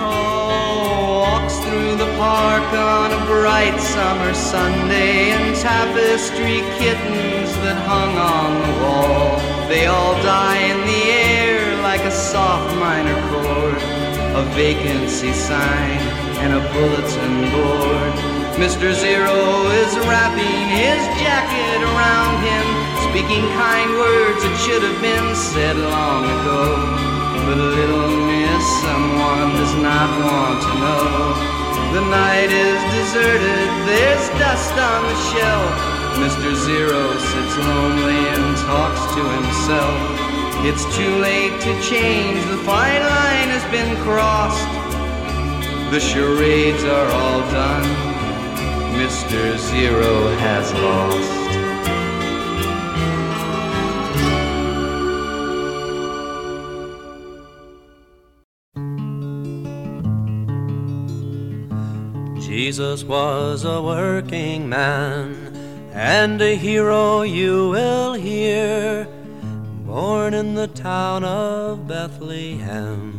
Oh, 0.00 1.20
walks 1.20 1.58
through 1.58 1.96
the 1.96 2.10
park 2.16 2.72
on 2.72 3.12
a 3.12 3.26
bright 3.26 3.78
summer 3.78 4.32
Sunday 4.32 5.32
and 5.32 5.54
tapestry 5.56 6.60
kittens 6.80 7.52
that 7.60 7.76
hung 7.86 8.16
on 8.16 8.50
the 8.64 8.72
wall. 8.80 9.68
They 9.68 9.84
all 9.88 10.14
die 10.22 10.56
in 10.56 10.80
the 10.86 11.02
air 11.12 11.82
like 11.82 12.00
a 12.00 12.10
soft 12.10 12.74
minor 12.76 13.20
chord, 13.28 13.76
a 14.40 14.42
vacancy 14.54 15.34
sign 15.34 16.00
and 16.40 16.54
a 16.54 16.60
bulletin 16.72 17.52
board. 17.52 18.39
Mr. 18.58 18.92
Zero 18.92 19.70
is 19.70 19.94
wrapping 20.04 20.66
his 20.74 21.00
jacket 21.22 21.80
around 21.86 22.42
him, 22.42 22.66
speaking 23.08 23.46
kind 23.54 23.90
words 23.94 24.42
that 24.42 24.56
should 24.58 24.82
have 24.82 25.00
been 25.00 25.34
said 25.34 25.78
long 25.78 26.26
ago. 26.26 26.66
But 27.46 27.56
a 27.56 27.70
little 27.72 28.10
miss, 28.26 28.66
someone 28.82 29.54
does 29.54 29.74
not 29.78 30.10
want 30.26 30.58
to 30.66 30.72
know. 30.82 31.60
The 31.94 32.04
night 32.10 32.50
is 32.50 32.80
deserted, 32.90 33.66
there's 33.86 34.26
dust 34.36 34.74
on 34.74 35.00
the 35.08 35.18
shelf. 35.30 35.72
Mr. 36.18 36.50
Zero 36.66 37.16
sits 37.16 37.54
lonely 37.56 38.22
and 38.34 38.56
talks 38.66 39.02
to 39.14 39.22
himself. 39.40 39.98
It's 40.66 40.84
too 40.98 41.16
late 41.22 41.54
to 41.64 41.72
change, 41.80 42.44
the 42.50 42.58
fine 42.66 43.00
line 43.00 43.48
has 43.54 43.64
been 43.72 43.96
crossed. 44.02 44.68
The 45.90 45.98
charades 45.98 46.84
are 46.84 47.08
all 47.10 47.40
done. 47.50 48.09
Mr. 49.00 49.56
Zero 49.56 50.28
has 50.36 50.74
lost. 50.74 51.40
Jesus 62.46 63.04
was 63.04 63.64
a 63.64 63.80
working 63.80 64.68
man 64.68 65.34
and 65.94 66.42
a 66.42 66.54
hero 66.54 67.22
you 67.22 67.70
will 67.70 68.12
hear, 68.12 69.08
born 69.86 70.34
in 70.34 70.54
the 70.54 70.68
town 70.68 71.24
of 71.24 71.88
Bethlehem 71.88 73.16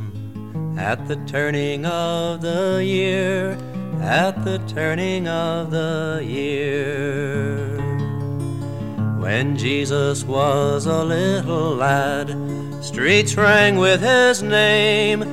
at 0.77 1.07
the 1.07 1.15
turning 1.25 1.87
of 1.87 2.41
the 2.41 2.85
year, 2.85 3.57
at 4.01 4.43
the 4.43 4.57
turning 4.67 5.27
of 5.27 5.71
the 5.71 6.21
year. 6.25 7.77
When 9.19 9.55
Jesus 9.55 10.23
was 10.23 10.87
a 10.87 11.03
little 11.03 11.75
lad, 11.75 12.35
streets 12.83 13.37
rang 13.37 13.77
with 13.77 14.01
his 14.01 14.41
name, 14.41 15.23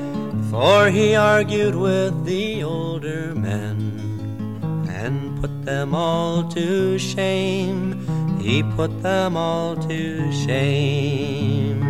for 0.50 0.90
he 0.90 1.14
argued 1.14 1.74
with 1.74 2.24
the 2.24 2.62
older 2.62 3.34
men 3.34 4.86
and 4.90 5.40
put 5.40 5.64
them 5.64 5.94
all 5.94 6.46
to 6.50 6.98
shame. 6.98 8.06
He 8.38 8.62
put 8.62 9.02
them 9.02 9.36
all 9.36 9.76
to 9.76 10.32
shame. 10.32 11.82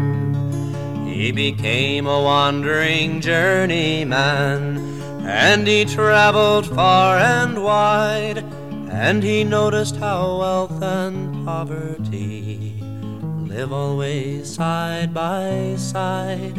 He 1.06 1.32
became 1.32 2.06
a 2.06 2.22
wandering 2.22 3.20
journeyman, 3.20 4.97
and 5.28 5.66
he 5.66 5.84
traveled 5.84 6.66
far 6.66 7.18
and 7.18 7.62
wide, 7.62 8.38
and 8.90 9.22
he 9.22 9.44
noticed 9.44 9.96
how 9.96 10.38
wealth 10.38 10.82
and 10.82 11.44
poverty 11.44 12.72
live 13.46 13.70
always 13.70 14.48
side 14.48 15.12
by 15.12 15.74
side, 15.76 16.56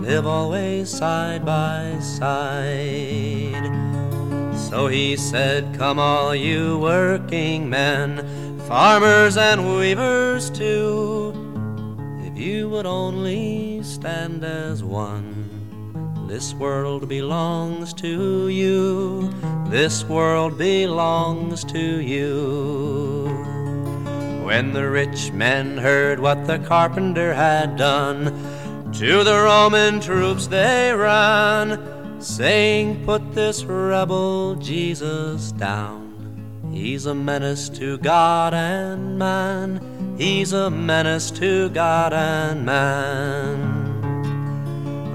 live 0.00 0.26
always 0.26 0.88
side 0.88 1.44
by 1.44 1.98
side. 1.98 3.64
So 4.70 4.86
he 4.86 5.16
said, 5.16 5.76
Come, 5.76 5.98
all 5.98 6.36
you 6.36 6.78
working 6.78 7.68
men, 7.68 8.24
farmers 8.68 9.36
and 9.36 9.76
weavers 9.76 10.50
too, 10.50 11.34
if 12.28 12.38
you 12.38 12.68
would 12.68 12.86
only 12.86 13.82
stand 13.82 14.44
as 14.44 14.84
one. 14.84 15.33
This 16.26 16.54
world 16.54 17.08
belongs 17.08 17.92
to 17.94 18.48
you, 18.48 19.30
this 19.68 20.04
world 20.04 20.56
belongs 20.56 21.64
to 21.64 22.00
you. 22.00 23.28
When 24.42 24.72
the 24.72 24.88
rich 24.88 25.32
men 25.32 25.76
heard 25.76 26.18
what 26.18 26.46
the 26.46 26.58
carpenter 26.60 27.34
had 27.34 27.76
done, 27.76 28.24
to 28.94 29.22
the 29.22 29.42
Roman 29.42 30.00
troops 30.00 30.46
they 30.46 30.92
ran 30.92 32.20
saying, 32.20 33.04
Put 33.04 33.34
this 33.34 33.64
rebel 33.64 34.54
Jesus 34.56 35.52
down. 35.52 36.70
He's 36.72 37.06
a 37.06 37.14
menace 37.14 37.68
to 37.70 37.98
God 37.98 38.54
and 38.54 39.18
man. 39.18 40.16
He's 40.18 40.52
a 40.52 40.70
menace 40.70 41.30
to 41.32 41.68
God 41.68 42.12
and 42.12 42.64
man. 42.64 43.83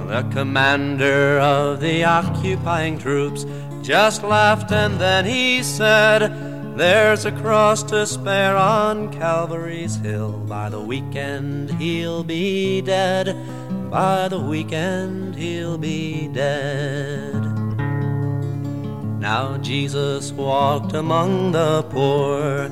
The 0.09 0.27
commander 0.31 1.37
of 1.37 1.81
the 1.81 2.03
occupying 2.03 2.97
troops 2.97 3.45
just 3.83 4.23
laughed 4.23 4.71
and 4.71 4.99
then 4.99 5.23
he 5.23 5.61
said, 5.61 6.75
There's 6.75 7.25
a 7.25 7.31
cross 7.31 7.83
to 7.83 8.07
spare 8.07 8.57
on 8.57 9.13
Calvary's 9.13 9.97
hill. 9.97 10.31
By 10.31 10.69
the 10.69 10.81
weekend 10.81 11.69
he'll 11.75 12.23
be 12.23 12.81
dead. 12.81 13.37
By 13.91 14.29
the 14.29 14.39
weekend 14.39 15.35
he'll 15.35 15.77
be 15.77 16.27
dead. 16.29 17.35
Now 19.19 19.57
Jesus 19.57 20.31
walked 20.31 20.93
among 20.93 21.51
the 21.51 21.83
poor, 21.83 22.67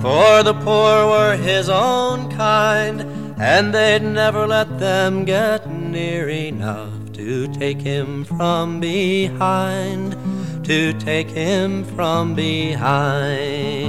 for 0.00 0.44
the 0.44 0.54
poor 0.62 1.08
were 1.08 1.36
his 1.36 1.68
own 1.68 2.30
kind, 2.30 3.15
and 3.38 3.74
they'd 3.74 4.02
never 4.02 4.46
let 4.46 4.78
them 4.78 5.24
get 5.24 5.70
near 5.70 6.28
enough 6.28 6.92
to 7.12 7.46
take 7.54 7.80
him 7.80 8.24
from 8.24 8.80
behind, 8.80 10.16
to 10.64 10.92
take 10.94 11.28
him 11.28 11.84
from 11.84 12.34
behind. 12.34 13.86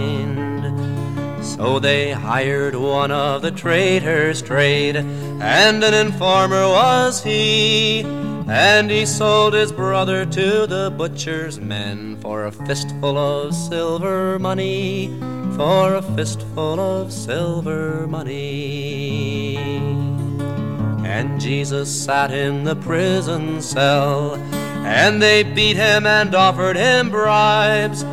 So 1.43 1.79
they 1.79 2.11
hired 2.11 2.75
one 2.75 3.11
of 3.11 3.41
the 3.41 3.51
traitors' 3.51 4.41
trade, 4.41 4.95
and 4.95 5.83
an 5.83 5.93
informer 5.93 6.67
was 6.67 7.23
he. 7.23 8.26
And 8.49 8.89
he 8.89 9.05
sold 9.05 9.53
his 9.53 9.73
brother 9.73 10.25
to 10.25 10.65
the 10.67 10.93
butcher's 10.97 11.59
men 11.59 12.15
for 12.21 12.45
a 12.45 12.51
fistful 12.51 13.17
of 13.17 13.53
silver 13.53 14.39
money, 14.39 15.07
for 15.57 15.95
a 15.95 16.01
fistful 16.01 16.79
of 16.79 17.11
silver 17.11 18.07
money. 18.07 19.57
And 21.05 21.41
Jesus 21.41 21.93
sat 21.93 22.31
in 22.31 22.63
the 22.63 22.77
prison 22.77 23.61
cell, 23.61 24.35
and 24.85 25.21
they 25.21 25.43
beat 25.43 25.75
him 25.75 26.05
and 26.05 26.33
offered 26.33 26.77
him 26.77 27.09
bribes 27.09 28.03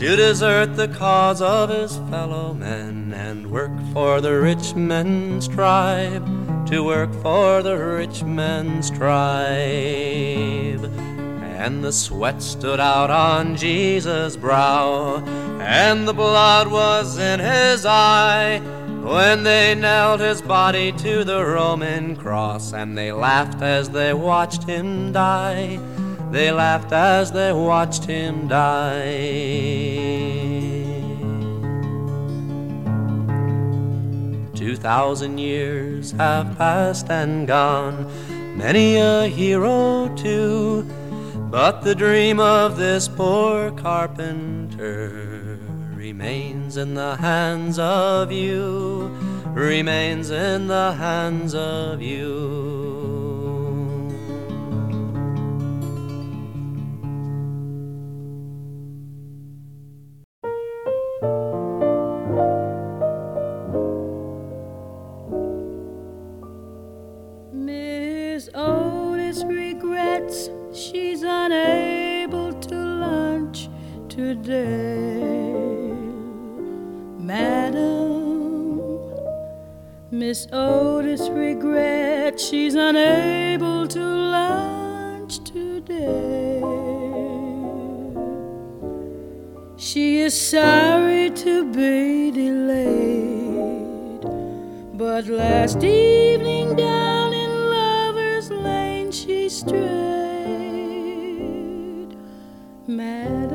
to 0.00 0.16
desert 0.16 0.76
the 0.76 0.88
cause 0.88 1.42
of 1.42 1.68
his 1.68 1.96
fellow 2.10 2.54
men 2.54 3.12
and 3.14 3.50
work 3.50 3.72
for 3.92 4.20
the 4.22 4.38
rich 4.38 4.74
men's 4.74 5.48
tribe, 5.48 6.26
to 6.66 6.82
work 6.82 7.12
for 7.22 7.62
the 7.62 7.76
rich 7.76 8.22
man's 8.24 8.90
tribe. 8.90 9.56
And 11.58 11.82
the 11.82 11.92
sweat 11.92 12.42
stood 12.42 12.80
out 12.80 13.10
on 13.10 13.56
Jesus' 13.56 14.36
brow, 14.36 15.24
and 15.60 16.06
the 16.06 16.12
blood 16.12 16.70
was 16.70 17.18
in 17.18 17.40
his 17.40 17.86
eye. 17.86 18.60
When 19.02 19.44
they 19.44 19.76
nailed 19.76 20.18
his 20.20 20.42
body 20.42 20.90
to 20.92 21.22
the 21.22 21.44
Roman 21.46 22.16
cross, 22.16 22.72
and 22.72 22.98
they 22.98 23.12
laughed 23.12 23.62
as 23.62 23.88
they 23.90 24.12
watched 24.12 24.64
him 24.64 25.12
die. 25.12 25.78
They 26.32 26.50
laughed 26.50 26.92
as 26.92 27.30
they 27.30 27.52
watched 27.52 28.04
him 28.04 28.48
die. 28.48 30.25
Two 34.66 34.74
thousand 34.74 35.38
years 35.38 36.10
have 36.10 36.58
passed 36.58 37.08
and 37.08 37.46
gone, 37.46 38.10
many 38.58 38.96
a 38.96 39.28
hero 39.28 40.12
too. 40.16 40.82
But 41.52 41.82
the 41.82 41.94
dream 41.94 42.40
of 42.40 42.76
this 42.76 43.06
poor 43.06 43.70
carpenter 43.70 45.60
remains 45.94 46.78
in 46.78 46.94
the 46.94 47.14
hands 47.14 47.78
of 47.78 48.32
you, 48.32 49.06
remains 49.50 50.30
in 50.30 50.66
the 50.66 50.94
hands 50.94 51.54
of 51.54 52.02
you. 52.02 52.85
Today. 74.42 75.92
Madam, 77.18 78.90
Miss 80.10 80.46
Otis 80.52 81.28
regrets 81.30 82.46
she's 82.48 82.74
unable 82.74 83.86
to 83.88 84.00
lunch 84.00 85.38
today. 85.44 86.60
She 89.76 90.20
is 90.20 90.34
sorry 90.38 91.30
to 91.30 91.64
be 91.72 92.30
delayed, 92.30 94.22
but 94.94 95.26
last 95.26 95.82
evening 95.82 96.76
down 96.76 97.32
in 97.32 97.50
Lover's 97.70 98.50
Lane 98.50 99.10
she 99.10 99.48
strayed. 99.48 99.96
Madam, 102.88 103.45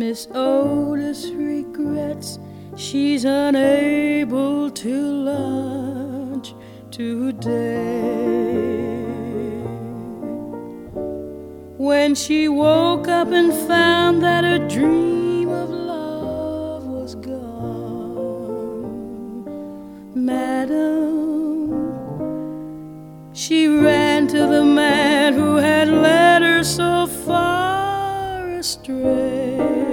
Miss 0.00 0.26
Otis 0.34 1.30
regrets 1.32 2.38
she's 2.74 3.26
unable 3.26 4.70
to 4.70 4.94
lunch 5.28 6.54
today. 6.90 7.76
When 11.76 12.14
she 12.14 12.48
woke 12.48 13.08
up 13.08 13.28
and 13.28 13.52
found 13.68 14.22
that 14.22 14.42
her 14.42 14.66
dream 14.68 15.50
of 15.50 15.68
love 15.68 16.86
was 16.86 17.14
gone, 17.16 17.44
Madam, 20.14 21.92
she 23.34 23.68
ran 23.68 24.28
to 24.28 24.46
the 24.46 24.64
man 24.64 25.34
who 25.34 25.56
had 25.56 25.88
led 25.88 26.40
her 26.40 26.64
so 26.64 27.06
far 27.06 28.48
astray. 28.48 29.89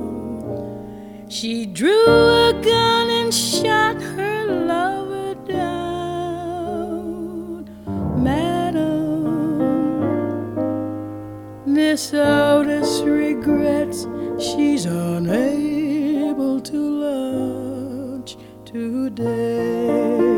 she 1.28 1.64
drew 1.64 2.06
a 2.48 2.52
gun 2.60 3.08
and 3.08 3.32
shot 3.32 4.02
her 4.02 4.44
lover 4.66 5.36
down. 5.46 5.70
Madam, 8.20 8.82
Miss 11.66 12.12
Otis 12.12 13.02
regrets 13.02 14.08
she's 14.40 14.86
unable 14.86 16.60
to 16.62 16.78
lunch 17.04 18.36
today. 18.64 20.31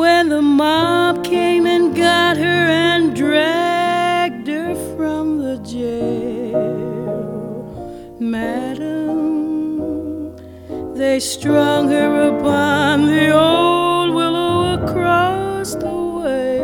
When 0.00 0.30
the 0.30 0.40
mob 0.40 1.22
came 1.24 1.66
and 1.66 1.94
got 1.94 2.38
her 2.38 2.42
and 2.86 3.14
dragged 3.14 4.48
her 4.48 4.74
from 4.96 5.36
the 5.44 5.58
jail, 5.58 6.56
Madam, 8.18 8.96
they 10.94 11.20
strung 11.20 11.90
her 11.90 12.28
upon 12.30 13.08
the 13.08 13.30
old 13.38 14.14
willow 14.14 14.72
across 14.82 15.74
the 15.74 15.98
way. 16.22 16.60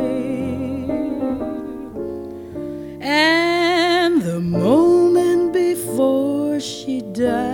And 3.03 4.22
the 4.22 4.41
moment 4.41 5.53
before 5.53 6.59
she 6.59 7.03
died, 7.03 7.45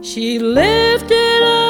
she 0.00 0.38
lifted 0.38 1.42
up 1.42 1.61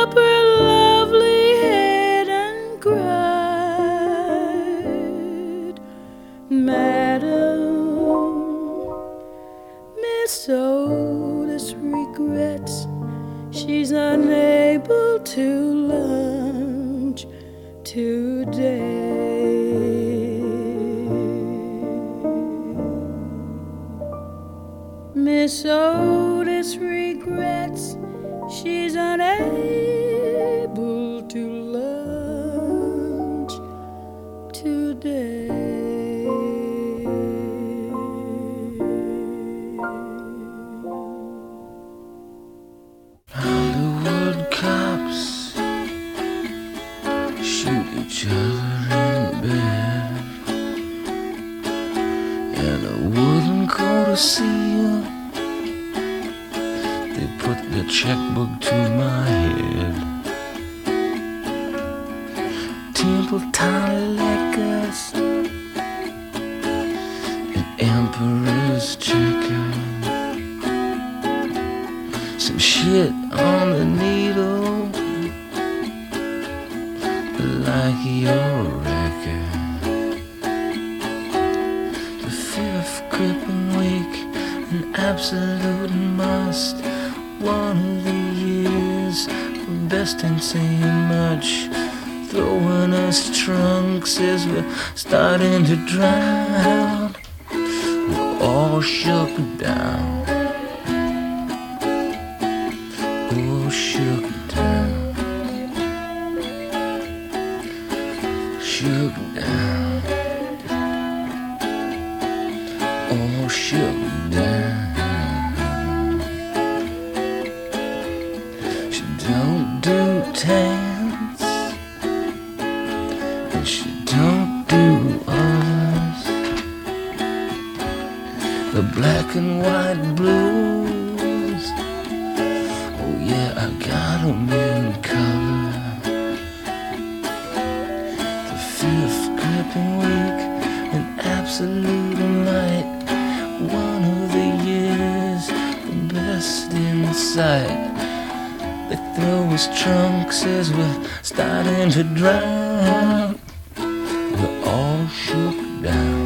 trunks 149.92 150.44
as 150.44 150.72
we're 150.72 151.06
starting 151.22 151.90
to 151.90 152.02
drown. 152.02 153.38
We're 153.76 154.62
all 154.64 155.06
shook 155.08 155.82
down. 155.82 156.21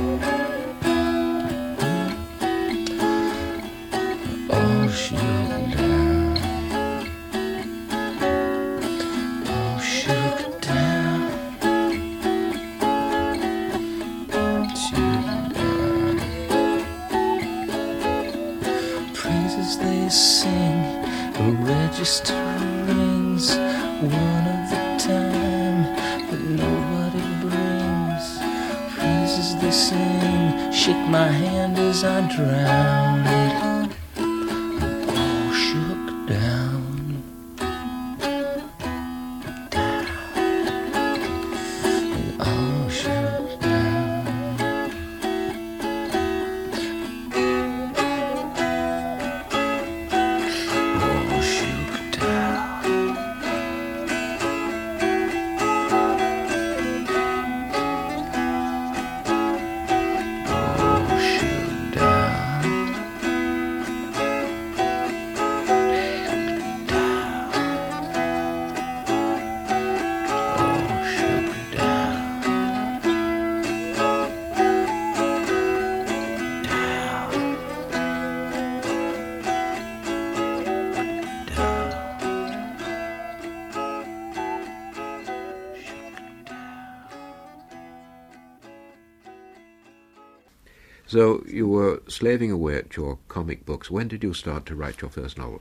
Slaving 92.16 92.50
away 92.50 92.76
at 92.76 92.96
your 92.96 93.18
comic 93.28 93.64
books. 93.66 93.90
When 93.90 94.08
did 94.08 94.22
you 94.22 94.32
start 94.34 94.66
to 94.66 94.74
write 94.74 95.02
your 95.02 95.10
first 95.10 95.36
novel? 95.38 95.60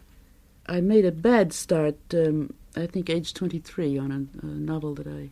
I 0.68 0.82
made 0.82 1.06
a 1.06 1.12
bad 1.12 1.54
start, 1.54 1.98
um, 2.14 2.54
I 2.76 2.88
think, 2.88 3.10
age 3.10 3.34
23, 3.34 3.98
on 3.98 4.12
a, 4.12 4.46
a 4.46 4.50
novel 4.50 4.96
that 4.96 5.08
I. 5.08 5.30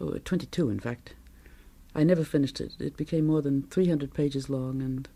Oh, 0.00 0.10
22, 0.18 0.68
in 0.70 0.78
fact. 0.78 1.14
I 1.94 2.04
never 2.04 2.22
finished 2.22 2.60
it. 2.60 2.74
It 2.78 2.96
became 2.96 3.26
more 3.26 3.40
than 3.40 3.62
300 3.70 4.12
pages 4.12 4.50
long, 4.50 4.82
and 4.82 5.08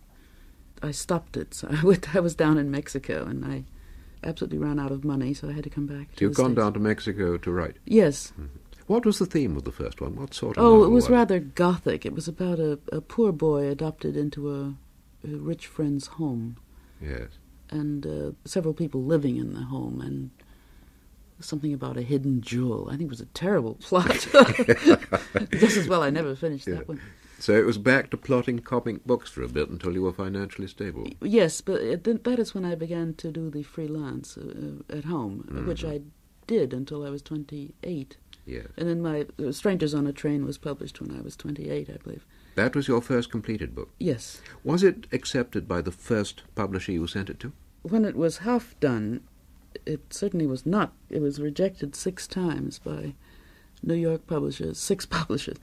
I 0.83 0.91
stopped 0.91 1.37
it. 1.37 1.53
So 1.55 1.68
I, 1.71 1.85
went, 1.85 2.14
I 2.16 2.21
was 2.21 2.35
down 2.35 2.57
in 2.59 2.71
Mexico, 2.71 3.25
and 3.27 3.45
I 3.45 3.64
absolutely 4.25 4.59
ran 4.59 4.79
out 4.81 4.91
of 4.91 5.05
money, 5.05 5.35
so 5.35 5.49
I 5.49 5.53
had 5.53 5.64
to 5.64 5.71
come 5.71 5.87
back. 5.87 6.16
To 6.16 6.25
You've 6.25 6.35
gone 6.35 6.53
States. 6.53 6.61
down 6.64 6.73
to 6.73 6.81
Mexico 6.81 7.37
to 7.37 7.53
write. 7.53 7.77
Yes. 7.85 8.33
What 8.87 9.05
was 9.07 9.18
the 9.18 9.27
theme 9.27 9.57
of 9.57 9.64
the 9.64 9.73
first 9.73 10.01
one? 10.01 10.16
What 10.16 10.35
sort 10.35 10.57
of 10.57 10.64
Oh, 10.64 10.83
it 10.85 10.89
was 10.89 11.05
was 11.05 11.11
rather 11.11 11.39
gothic. 11.39 12.05
It 12.07 12.14
was 12.14 12.27
about 12.27 12.59
a, 12.59 12.79
a 12.91 13.01
poor 13.01 13.31
boy 13.33 13.68
adopted 13.68 14.16
into 14.16 14.51
a, 14.51 14.75
a 15.25 15.37
rich 15.37 15.66
friend's 15.66 16.07
home, 16.07 16.57
Yes. 17.01 17.29
and 17.71 18.07
uh, 18.07 18.33
several 18.45 18.75
people 18.75 19.03
living 19.03 19.37
in 19.37 19.55
the 19.55 19.62
home, 19.62 20.01
and 20.01 20.31
something 21.41 21.73
about 21.73 21.97
a 21.97 22.03
hidden 22.03 22.41
jewel. 22.41 22.89
I 22.89 22.97
think 22.97 23.05
it 23.05 23.11
was 23.11 23.21
a 23.21 23.27
terrible 23.27 23.75
plot. 23.81 24.27
Just 25.53 25.77
as 25.77 25.89
well 25.89 26.03
I 26.03 26.11
never 26.11 26.35
finished 26.37 26.66
Yeah. 26.66 26.75
that 26.77 26.89
one. 26.89 27.01
So 27.39 27.55
it 27.55 27.64
was 27.64 27.79
back 27.79 28.11
to 28.11 28.18
plotting 28.18 28.59
comic 28.59 29.07
books 29.07 29.31
for 29.31 29.43
a 29.43 29.49
bit 29.49 29.71
until 29.71 29.95
you 29.95 30.03
were 30.03 30.12
financially 30.12 30.68
stable. 30.68 31.09
Yes, 31.23 31.62
but 31.62 31.81
it, 31.81 32.05
that 32.25 32.39
is 32.39 32.55
when 32.55 32.66
I 32.66 32.75
began 32.75 33.14
to 33.14 33.31
do 33.33 33.49
the 33.49 33.62
freelance 33.62 34.37
uh, 34.37 34.83
uh, 34.93 34.97
at 34.99 35.05
home, 35.05 35.49
uh, 35.51 35.62
which 35.62 35.83
I 35.83 36.03
did 36.47 36.75
until 36.75 37.03
I 37.07 37.09
was 37.09 37.23
28. 37.23 38.18
Yes. 38.45 38.66
And 38.77 38.87
then 38.89 39.01
my 39.01 39.27
uh, 39.43 39.53
Strangers 39.53 39.95
on 39.95 40.07
a 40.07 40.12
Train 40.12 40.45
was 40.45 40.59
published 40.59 41.01
when 41.01 41.16
I 41.16 41.23
was 41.23 41.35
28, 41.37 41.89
I 41.89 41.97
believe. 42.05 42.27
That 42.61 42.76
was 42.76 42.88
your 42.88 43.00
first 43.00 43.30
completed 43.30 43.74
book. 43.74 43.88
Yes. 43.98 44.42
Was 44.64 44.82
it 44.82 45.06
accepted 45.12 45.66
by 45.66 45.80
the 45.80 45.90
first 45.90 46.42
publisher 46.54 46.92
you 46.92 47.06
sent 47.06 47.30
it 47.30 47.40
to? 47.40 47.54
When 47.80 48.04
it 48.04 48.14
was 48.14 48.44
half 48.48 48.78
done, 48.80 49.22
it 49.86 50.12
certainly 50.12 50.46
was 50.46 50.66
not. 50.66 50.92
It 51.08 51.22
was 51.22 51.40
rejected 51.40 51.96
six 51.96 52.26
times 52.26 52.78
by 52.78 53.14
New 53.82 53.94
York 53.94 54.26
publishers, 54.26 54.78
six 54.90 55.06
publishers. 55.06 55.56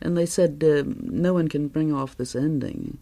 And 0.00 0.16
they 0.16 0.26
said, 0.26 0.62
um, 0.62 1.00
no 1.02 1.34
one 1.34 1.48
can 1.48 1.66
bring 1.66 1.92
off 1.92 2.16
this 2.16 2.36
ending. 2.36 2.98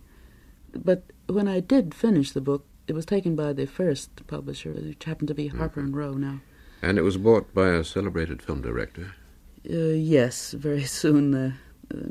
But 0.72 1.02
when 1.26 1.46
I 1.46 1.60
did 1.60 1.94
finish 1.94 2.30
the 2.30 2.40
book, 2.40 2.64
it 2.88 2.94
was 2.94 3.04
taken 3.04 3.36
by 3.36 3.52
the 3.52 3.66
first 3.66 4.26
publisher, 4.26 4.72
which 4.72 5.04
happened 5.04 5.28
to 5.28 5.34
be 5.34 5.48
Harper 5.48 5.80
and 5.80 5.94
Row 5.94 6.14
now. 6.14 6.40
And 6.80 6.96
it 6.96 7.02
was 7.02 7.18
bought 7.18 7.52
by 7.52 7.68
a 7.68 7.84
celebrated 7.84 8.40
film 8.40 8.62
director. 8.62 9.14
Uh, 9.70 9.92
yes, 9.92 10.52
very 10.52 10.84
soon, 11.02 11.34
uh, 11.34 11.48
uh, 11.48 11.52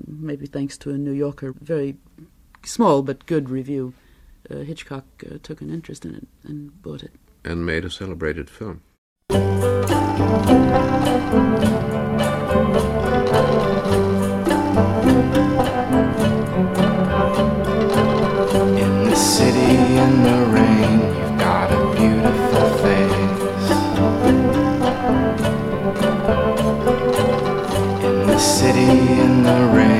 maybe 0.07 0.45
thanks 0.45 0.77
to 0.79 0.91
a 0.91 0.97
New 0.97 1.11
Yorker, 1.11 1.53
very 1.61 1.97
small 2.63 3.01
but 3.01 3.25
good 3.25 3.49
review, 3.49 3.93
uh, 4.49 4.57
Hitchcock 4.57 5.05
uh, 5.25 5.37
took 5.41 5.61
an 5.61 5.69
interest 5.69 6.05
in 6.05 6.15
it 6.15 6.27
and 6.43 6.81
bought 6.81 7.03
it. 7.03 7.11
and 7.43 7.65
made 7.65 7.85
a 7.85 7.89
celebrated 7.89 8.49
film. 8.49 8.81
The 29.45 29.67
rain, 29.67 29.94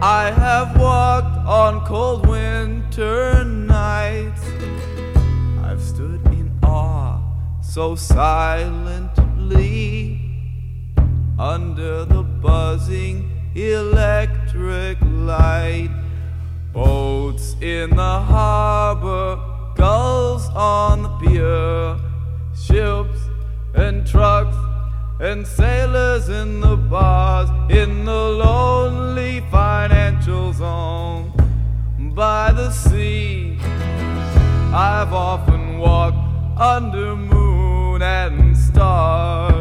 I 0.00 0.30
have 0.30 0.78
walked 0.78 1.36
on 1.44 1.84
cold 1.84 2.24
winter 2.28 3.42
nights. 3.42 4.44
I've 5.64 5.82
stood 5.82 6.24
in 6.26 6.56
awe 6.62 7.20
so 7.60 7.96
silently 7.96 9.10
under 11.36 12.04
the 12.04 12.22
buzzing 12.22 13.28
electric 13.56 14.98
light. 15.02 15.90
Boats 16.72 17.56
in 17.60 17.90
the 17.90 18.20
harbor, 18.20 19.40
gulls 19.74 20.48
on 20.50 21.02
the 21.02 21.08
pier, 21.18 21.98
ships 22.54 23.18
and 23.74 24.06
trucks 24.06 24.56
and 25.20 25.44
sailors 25.44 26.28
in 26.28 26.60
the 26.60 26.76
bars 26.76 27.50
in 27.70 28.04
the 28.04 28.12
lonely 28.12 29.40
financial 29.50 30.52
zone 30.52 31.32
by 32.14 32.52
the 32.52 32.70
sea. 32.70 33.58
I've 34.72 35.12
often 35.12 35.78
walked 35.78 36.16
under 36.60 37.16
moon 37.16 38.00
and 38.02 38.56
stars. 38.56 39.57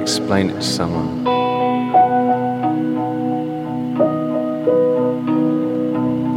Explain 0.00 0.50
it 0.50 0.54
to 0.54 0.62
someone. 0.62 1.24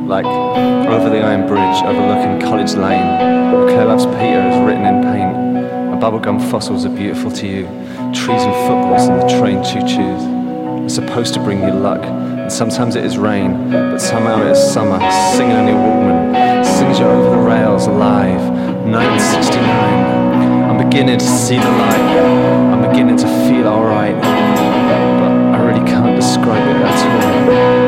Like 0.08 0.26
over 0.26 1.10
the 1.10 1.22
iron 1.22 1.48
bridge 1.48 1.84
overlooking 1.84 2.42
College 2.48 2.74
Lane, 2.74 3.18
Claire 3.70 3.86
loves 3.86 4.06
Peter 4.06 4.42
is 4.50 4.58
written 4.66 4.86
in 4.86 5.02
paint. 5.02 5.36
And 5.92 6.02
bubblegum 6.02 6.40
fossils 6.52 6.86
are 6.86 6.96
beautiful 6.96 7.32
to 7.32 7.48
you. 7.48 7.64
Trees 8.14 8.44
and 8.44 8.54
footballs 8.68 9.08
and 9.08 9.22
the 9.22 9.28
train 9.40 9.64
choo-choos. 9.64 10.84
It's 10.86 10.96
supposed 10.96 11.34
to 11.36 11.40
bring 11.40 11.64
you 11.64 11.72
luck, 11.72 12.04
and 12.04 12.52
sometimes 12.52 12.96
it 12.96 13.06
is 13.06 13.18
rain, 13.18 13.72
but 13.72 14.00
somehow 14.00 14.42
it 14.42 14.52
is 14.52 14.74
summer, 14.74 15.00
singing 15.36 15.58
in 15.58 15.68
your 15.68 15.78
Walkman, 15.78 16.66
sings 16.66 17.00
you 17.00 17.06
over 17.06 17.30
the 17.38 17.42
rails 17.42 17.88
alive. 17.88 18.42
1969. 18.86 20.70
I'm 20.70 20.78
beginning 20.78 21.18
to 21.18 21.26
see 21.26 21.56
the 21.56 21.72
light. 21.72 22.20
I'm 22.72 22.83
beginning 22.94 23.18
to 23.18 23.28
feel 23.48 23.68
alright. 23.68 24.16
But 24.22 25.32
I 25.56 25.66
really 25.66 25.84
can't 25.84 26.16
describe 26.16 26.62
it 26.62 26.76
at 26.76 27.78
all. 27.80 27.83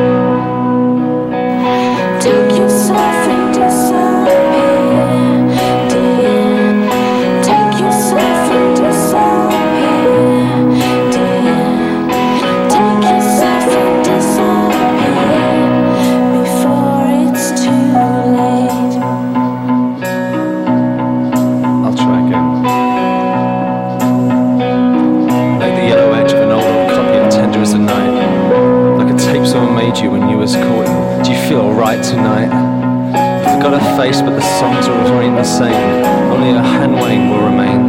Face, 33.96 34.20
but 34.20 34.30
the 34.30 34.42
songs 34.60 34.88
will 34.88 34.98
remain 34.98 35.34
the 35.34 35.44
same. 35.44 36.04
Only 36.30 36.50
a 36.50 36.62
hand 36.62 36.94
wave 36.94 37.30
will 37.30 37.44
remain. 37.46 37.85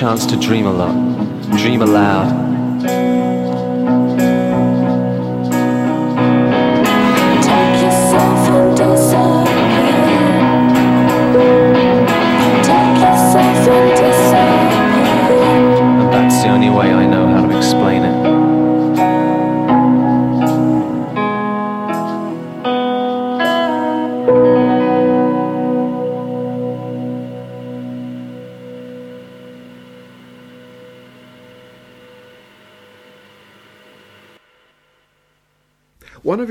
Chance 0.00 0.24
to 0.24 0.34
dream 0.34 0.64
a 0.64 0.72
lot, 0.72 0.94
dream 1.58 1.82
aloud. 1.82 2.49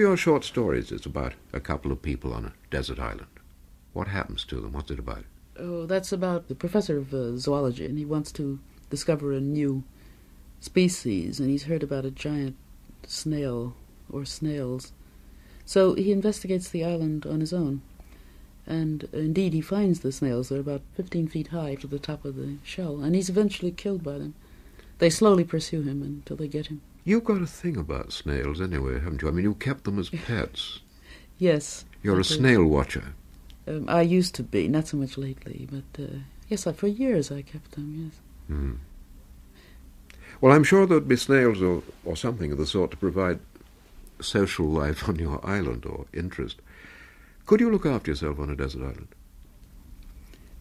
Your 0.09 0.17
short 0.17 0.43
stories 0.43 0.91
is 0.91 1.05
about 1.05 1.33
a 1.53 1.59
couple 1.59 1.91
of 1.91 2.01
people 2.01 2.33
on 2.33 2.43
a 2.43 2.53
desert 2.71 2.97
island. 2.97 3.27
What 3.93 4.07
happens 4.07 4.43
to 4.45 4.59
them? 4.59 4.71
What's 4.71 4.89
it 4.89 4.97
about? 4.97 5.23
Oh, 5.55 5.85
that's 5.85 6.11
about 6.11 6.47
the 6.47 6.55
professor 6.55 6.97
of 6.97 7.13
uh, 7.13 7.37
zoology, 7.37 7.85
and 7.85 7.95
he 7.95 8.05
wants 8.05 8.31
to 8.31 8.57
discover 8.89 9.31
a 9.31 9.39
new 9.39 9.83
species, 10.61 11.39
and 11.39 11.47
he's 11.47 11.65
heard 11.65 11.83
about 11.83 12.05
a 12.05 12.09
giant 12.09 12.55
snail 13.05 13.75
or 14.11 14.25
snails. 14.25 14.93
So 15.63 15.93
he 15.93 16.11
investigates 16.11 16.69
the 16.69 16.83
island 16.83 17.27
on 17.27 17.39
his 17.39 17.53
own, 17.53 17.83
and 18.65 19.07
indeed 19.13 19.53
he 19.53 19.61
finds 19.61 19.99
the 19.99 20.11
snails. 20.11 20.49
They're 20.49 20.59
about 20.59 20.81
15 20.95 21.27
feet 21.27 21.49
high 21.49 21.75
to 21.75 21.85
the 21.85 21.99
top 21.99 22.25
of 22.25 22.35
the 22.35 22.55
shell, 22.63 22.99
and 23.03 23.13
he's 23.13 23.29
eventually 23.29 23.71
killed 23.71 24.01
by 24.01 24.17
them. 24.17 24.33
They 24.97 25.11
slowly 25.11 25.43
pursue 25.43 25.83
him 25.83 26.01
until 26.01 26.35
they 26.35 26.47
get 26.47 26.65
him. 26.65 26.81
You've 27.09 27.23
got 27.23 27.41
a 27.41 27.47
thing 27.47 27.75
about 27.75 28.13
snails 28.13 28.61
anyway, 28.61 28.99
haven't 28.99 29.23
you? 29.23 29.29
I 29.29 29.31
mean, 29.31 29.43
you 29.43 29.55
kept 29.55 29.85
them 29.85 29.97
as 29.97 30.11
pets. 30.11 30.81
Yes. 31.39 31.83
You're 32.03 32.17
I 32.17 32.19
a 32.19 32.23
snail 32.23 32.63
watcher. 32.63 33.15
Um, 33.67 33.85
I 33.89 34.01
used 34.01 34.35
to 34.35 34.43
be, 34.43 34.67
not 34.67 34.89
so 34.89 34.97
much 34.97 35.17
lately, 35.17 35.67
but 35.71 36.03
uh, 36.03 36.19
yes, 36.49 36.67
I, 36.67 36.71
for 36.71 36.85
years 36.85 37.31
I 37.31 37.41
kept 37.41 37.71
them, 37.71 38.11
yes. 38.11 38.19
Hmm. 38.45 38.73
Well, 40.39 40.53
I'm 40.53 40.63
sure 40.63 40.85
there'd 40.85 41.07
be 41.07 41.15
snails 41.15 41.63
or, 41.63 41.81
or 42.05 42.15
something 42.15 42.51
of 42.51 42.59
the 42.59 42.67
sort 42.67 42.91
to 42.91 42.97
provide 42.97 43.39
social 44.21 44.67
life 44.67 45.09
on 45.09 45.15
your 45.15 45.43
island 45.43 45.87
or 45.87 46.05
interest. 46.13 46.61
Could 47.47 47.59
you 47.59 47.71
look 47.71 47.87
after 47.87 48.11
yourself 48.11 48.37
on 48.37 48.51
a 48.51 48.55
desert 48.55 48.83
island? 48.83 49.07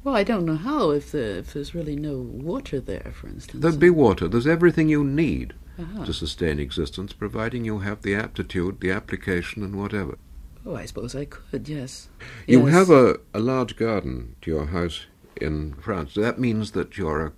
Well, 0.03 0.17
I 0.17 0.25
don't 0.25 0.47
know 0.47 0.57
how 0.57 0.93
if, 0.93 1.13
the, 1.13 1.41
if 1.41 1.53
there's 1.53 1.75
really 1.75 1.97
no 1.97 2.17
water 2.17 2.81
there, 2.81 3.13
for 3.15 3.27
instance. 3.27 3.63
There'd 3.63 3.79
be 3.79 3.91
water. 3.91 4.29
There's 4.29 4.47
everything 4.47 4.89
you 4.89 5.05
need 5.05 5.53
Aha. 5.79 6.05
to 6.05 6.13
sustain 6.13 6.59
existence, 6.59 7.13
providing 7.13 7.65
you 7.65 7.79
have 7.81 8.03
the 8.03 8.15
aptitude, 8.15 8.81
the 8.81 8.91
application, 8.91 9.63
and 9.63 9.75
whatever. 9.77 10.19
Oh, 10.67 10.75
I 10.75 10.87
suppose 10.87 11.15
I 11.15 11.25
could, 11.25 11.69
yes. 11.69 12.09
You 12.47 12.65
Yes. 12.67 12.75
have 12.75 12.91
a, 12.91 13.21
a 13.33 13.39
large 13.39 13.77
garden 13.77 14.35
to 14.43 14.51
your 14.51 14.67
house 14.67 15.07
in 15.41 15.75
France. 15.75 16.15
That 16.15 16.39
means 16.39 16.73
that 16.73 16.99
you're 16.99 17.27
a 17.27 17.33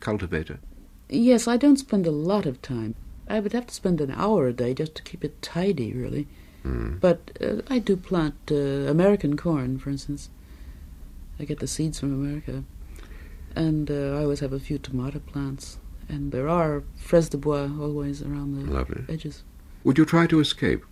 cultivator. 0.00 0.58
Yes, 1.08 1.48
I 1.48 1.56
don't 1.56 1.78
spend 1.78 2.06
a 2.06 2.10
lot 2.10 2.46
of 2.46 2.60
time. 2.60 2.94
I 3.28 3.40
would 3.40 3.52
have 3.54 3.66
to 3.66 3.74
spend 3.74 4.00
an 4.00 4.10
hour 4.12 4.46
a 4.46 4.52
day 4.52 4.74
just 4.74 4.94
to 4.96 5.02
keep 5.02 5.24
it 5.24 5.40
tidy, 5.42 5.92
really. 5.92 6.28
Hmm. 6.62 6.98
But 6.98 7.30
uh, 7.40 7.62
I 7.68 7.78
do 7.78 7.96
plant 7.96 8.34
uh, 8.50 8.54
American 8.90 9.36
corn, 9.36 9.78
for 9.78 9.90
instance. 9.90 10.28
I 11.40 11.44
get 11.44 11.58
the 11.60 11.66
seeds 11.66 11.98
from 12.00 12.12
America. 12.12 12.62
And 13.54 13.90
uh, 13.90 14.16
I 14.18 14.22
always 14.22 14.40
have 14.40 14.52
a 14.52 14.60
few 14.60 14.78
tomato 14.78 15.18
plants 15.18 15.78
and 16.08 16.32
there 16.32 16.48
are 16.48 16.82
fraises 16.96 17.30
de 17.30 17.36
bois 17.38 17.68
always 17.80 18.22
around 18.22 18.54
the 18.54 18.72
Lovely. 18.72 19.04
edges. 19.08 19.42
Would 19.84 19.98
you 19.98 20.04
try 20.04 20.26
to 20.26 20.40
escape? 20.40 20.84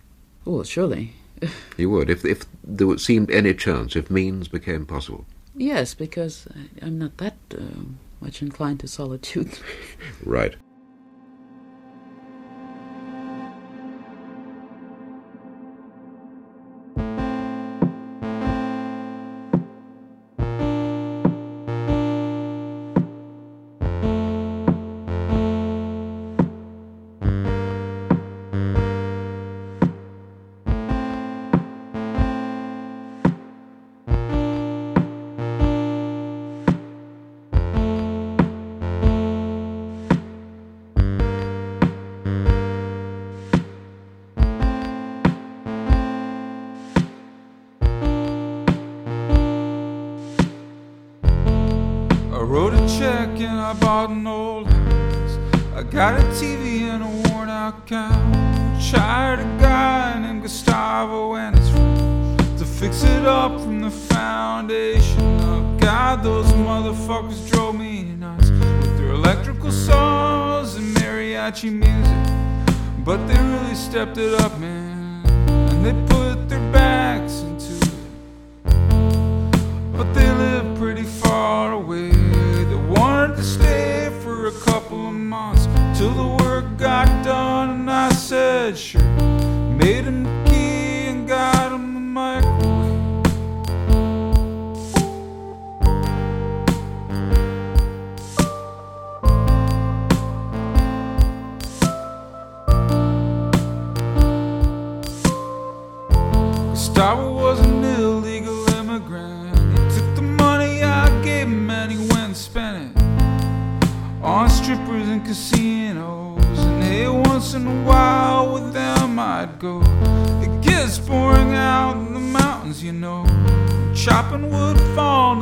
Oh, 0.45 0.63
surely. 0.63 1.13
you 1.77 1.89
would, 1.89 2.09
if, 2.09 2.23
if 2.23 2.45
there 2.63 2.97
seemed 2.97 3.31
any 3.31 3.53
chance, 3.53 3.95
if 3.95 4.09
means 4.09 4.47
became 4.47 4.85
possible. 4.85 5.25
Yes, 5.55 5.93
because 5.93 6.47
I, 6.81 6.85
am 6.85 6.97
not 6.99 7.17
that 7.17 7.35
uh, 7.53 7.61
much 8.21 8.41
inclined 8.41 8.79
to 8.81 8.87
solitude. 8.87 9.59
right. 10.23 10.55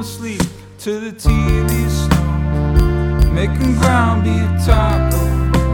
asleep 0.03 0.41
to 0.77 0.99
the 0.99 1.11
TV 1.13 1.71
snow. 1.89 3.31
Making 3.31 3.73
ground 3.77 4.25
be 4.25 4.31
a 4.31 4.49
taco. 4.65 5.23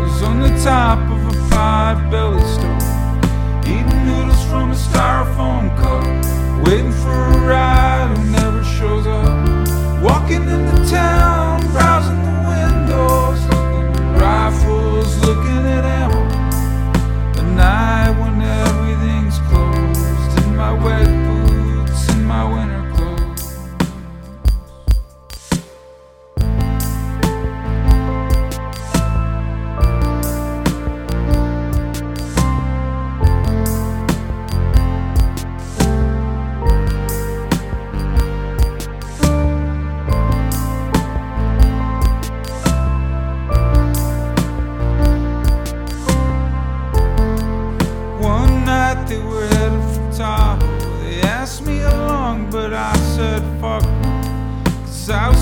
Was 0.03 0.21
on 0.21 0.39
the 0.39 0.53
top 0.63 0.99
of 1.09 1.19
a 1.33 1.49
five 1.49 2.11
belly 2.11 2.45
stove. 2.53 3.65
Eating 3.65 4.05
noodles 4.05 4.43
from 4.45 4.69
a 4.69 4.75
styrofoam 4.75 5.75
cup. 5.81 6.05
Waiting 6.63 6.91
for 6.91 7.17
a 7.33 7.39
ride 7.47 8.15
who 8.15 8.23
never 8.29 8.63
shows 8.63 9.07
up. 9.07 10.03
Walking 10.03 10.43
in 10.43 10.61
the 10.67 10.87
town. 10.91 11.48
I 55.11 55.38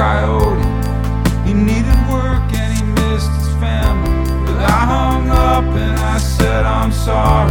coyote. 0.00 0.64
He 1.46 1.52
needed 1.52 1.98
work 2.08 2.48
and 2.60 2.70
he 2.78 2.82
missed 3.00 3.30
his 3.38 3.52
family. 3.60 4.24
But 4.46 4.56
I 4.78 4.80
hung 4.94 5.28
up 5.28 5.64
and 5.64 5.98
I 5.98 6.16
said, 6.16 6.64
I'm 6.64 6.90
sorry. 6.90 7.49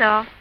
All. 0.00 0.37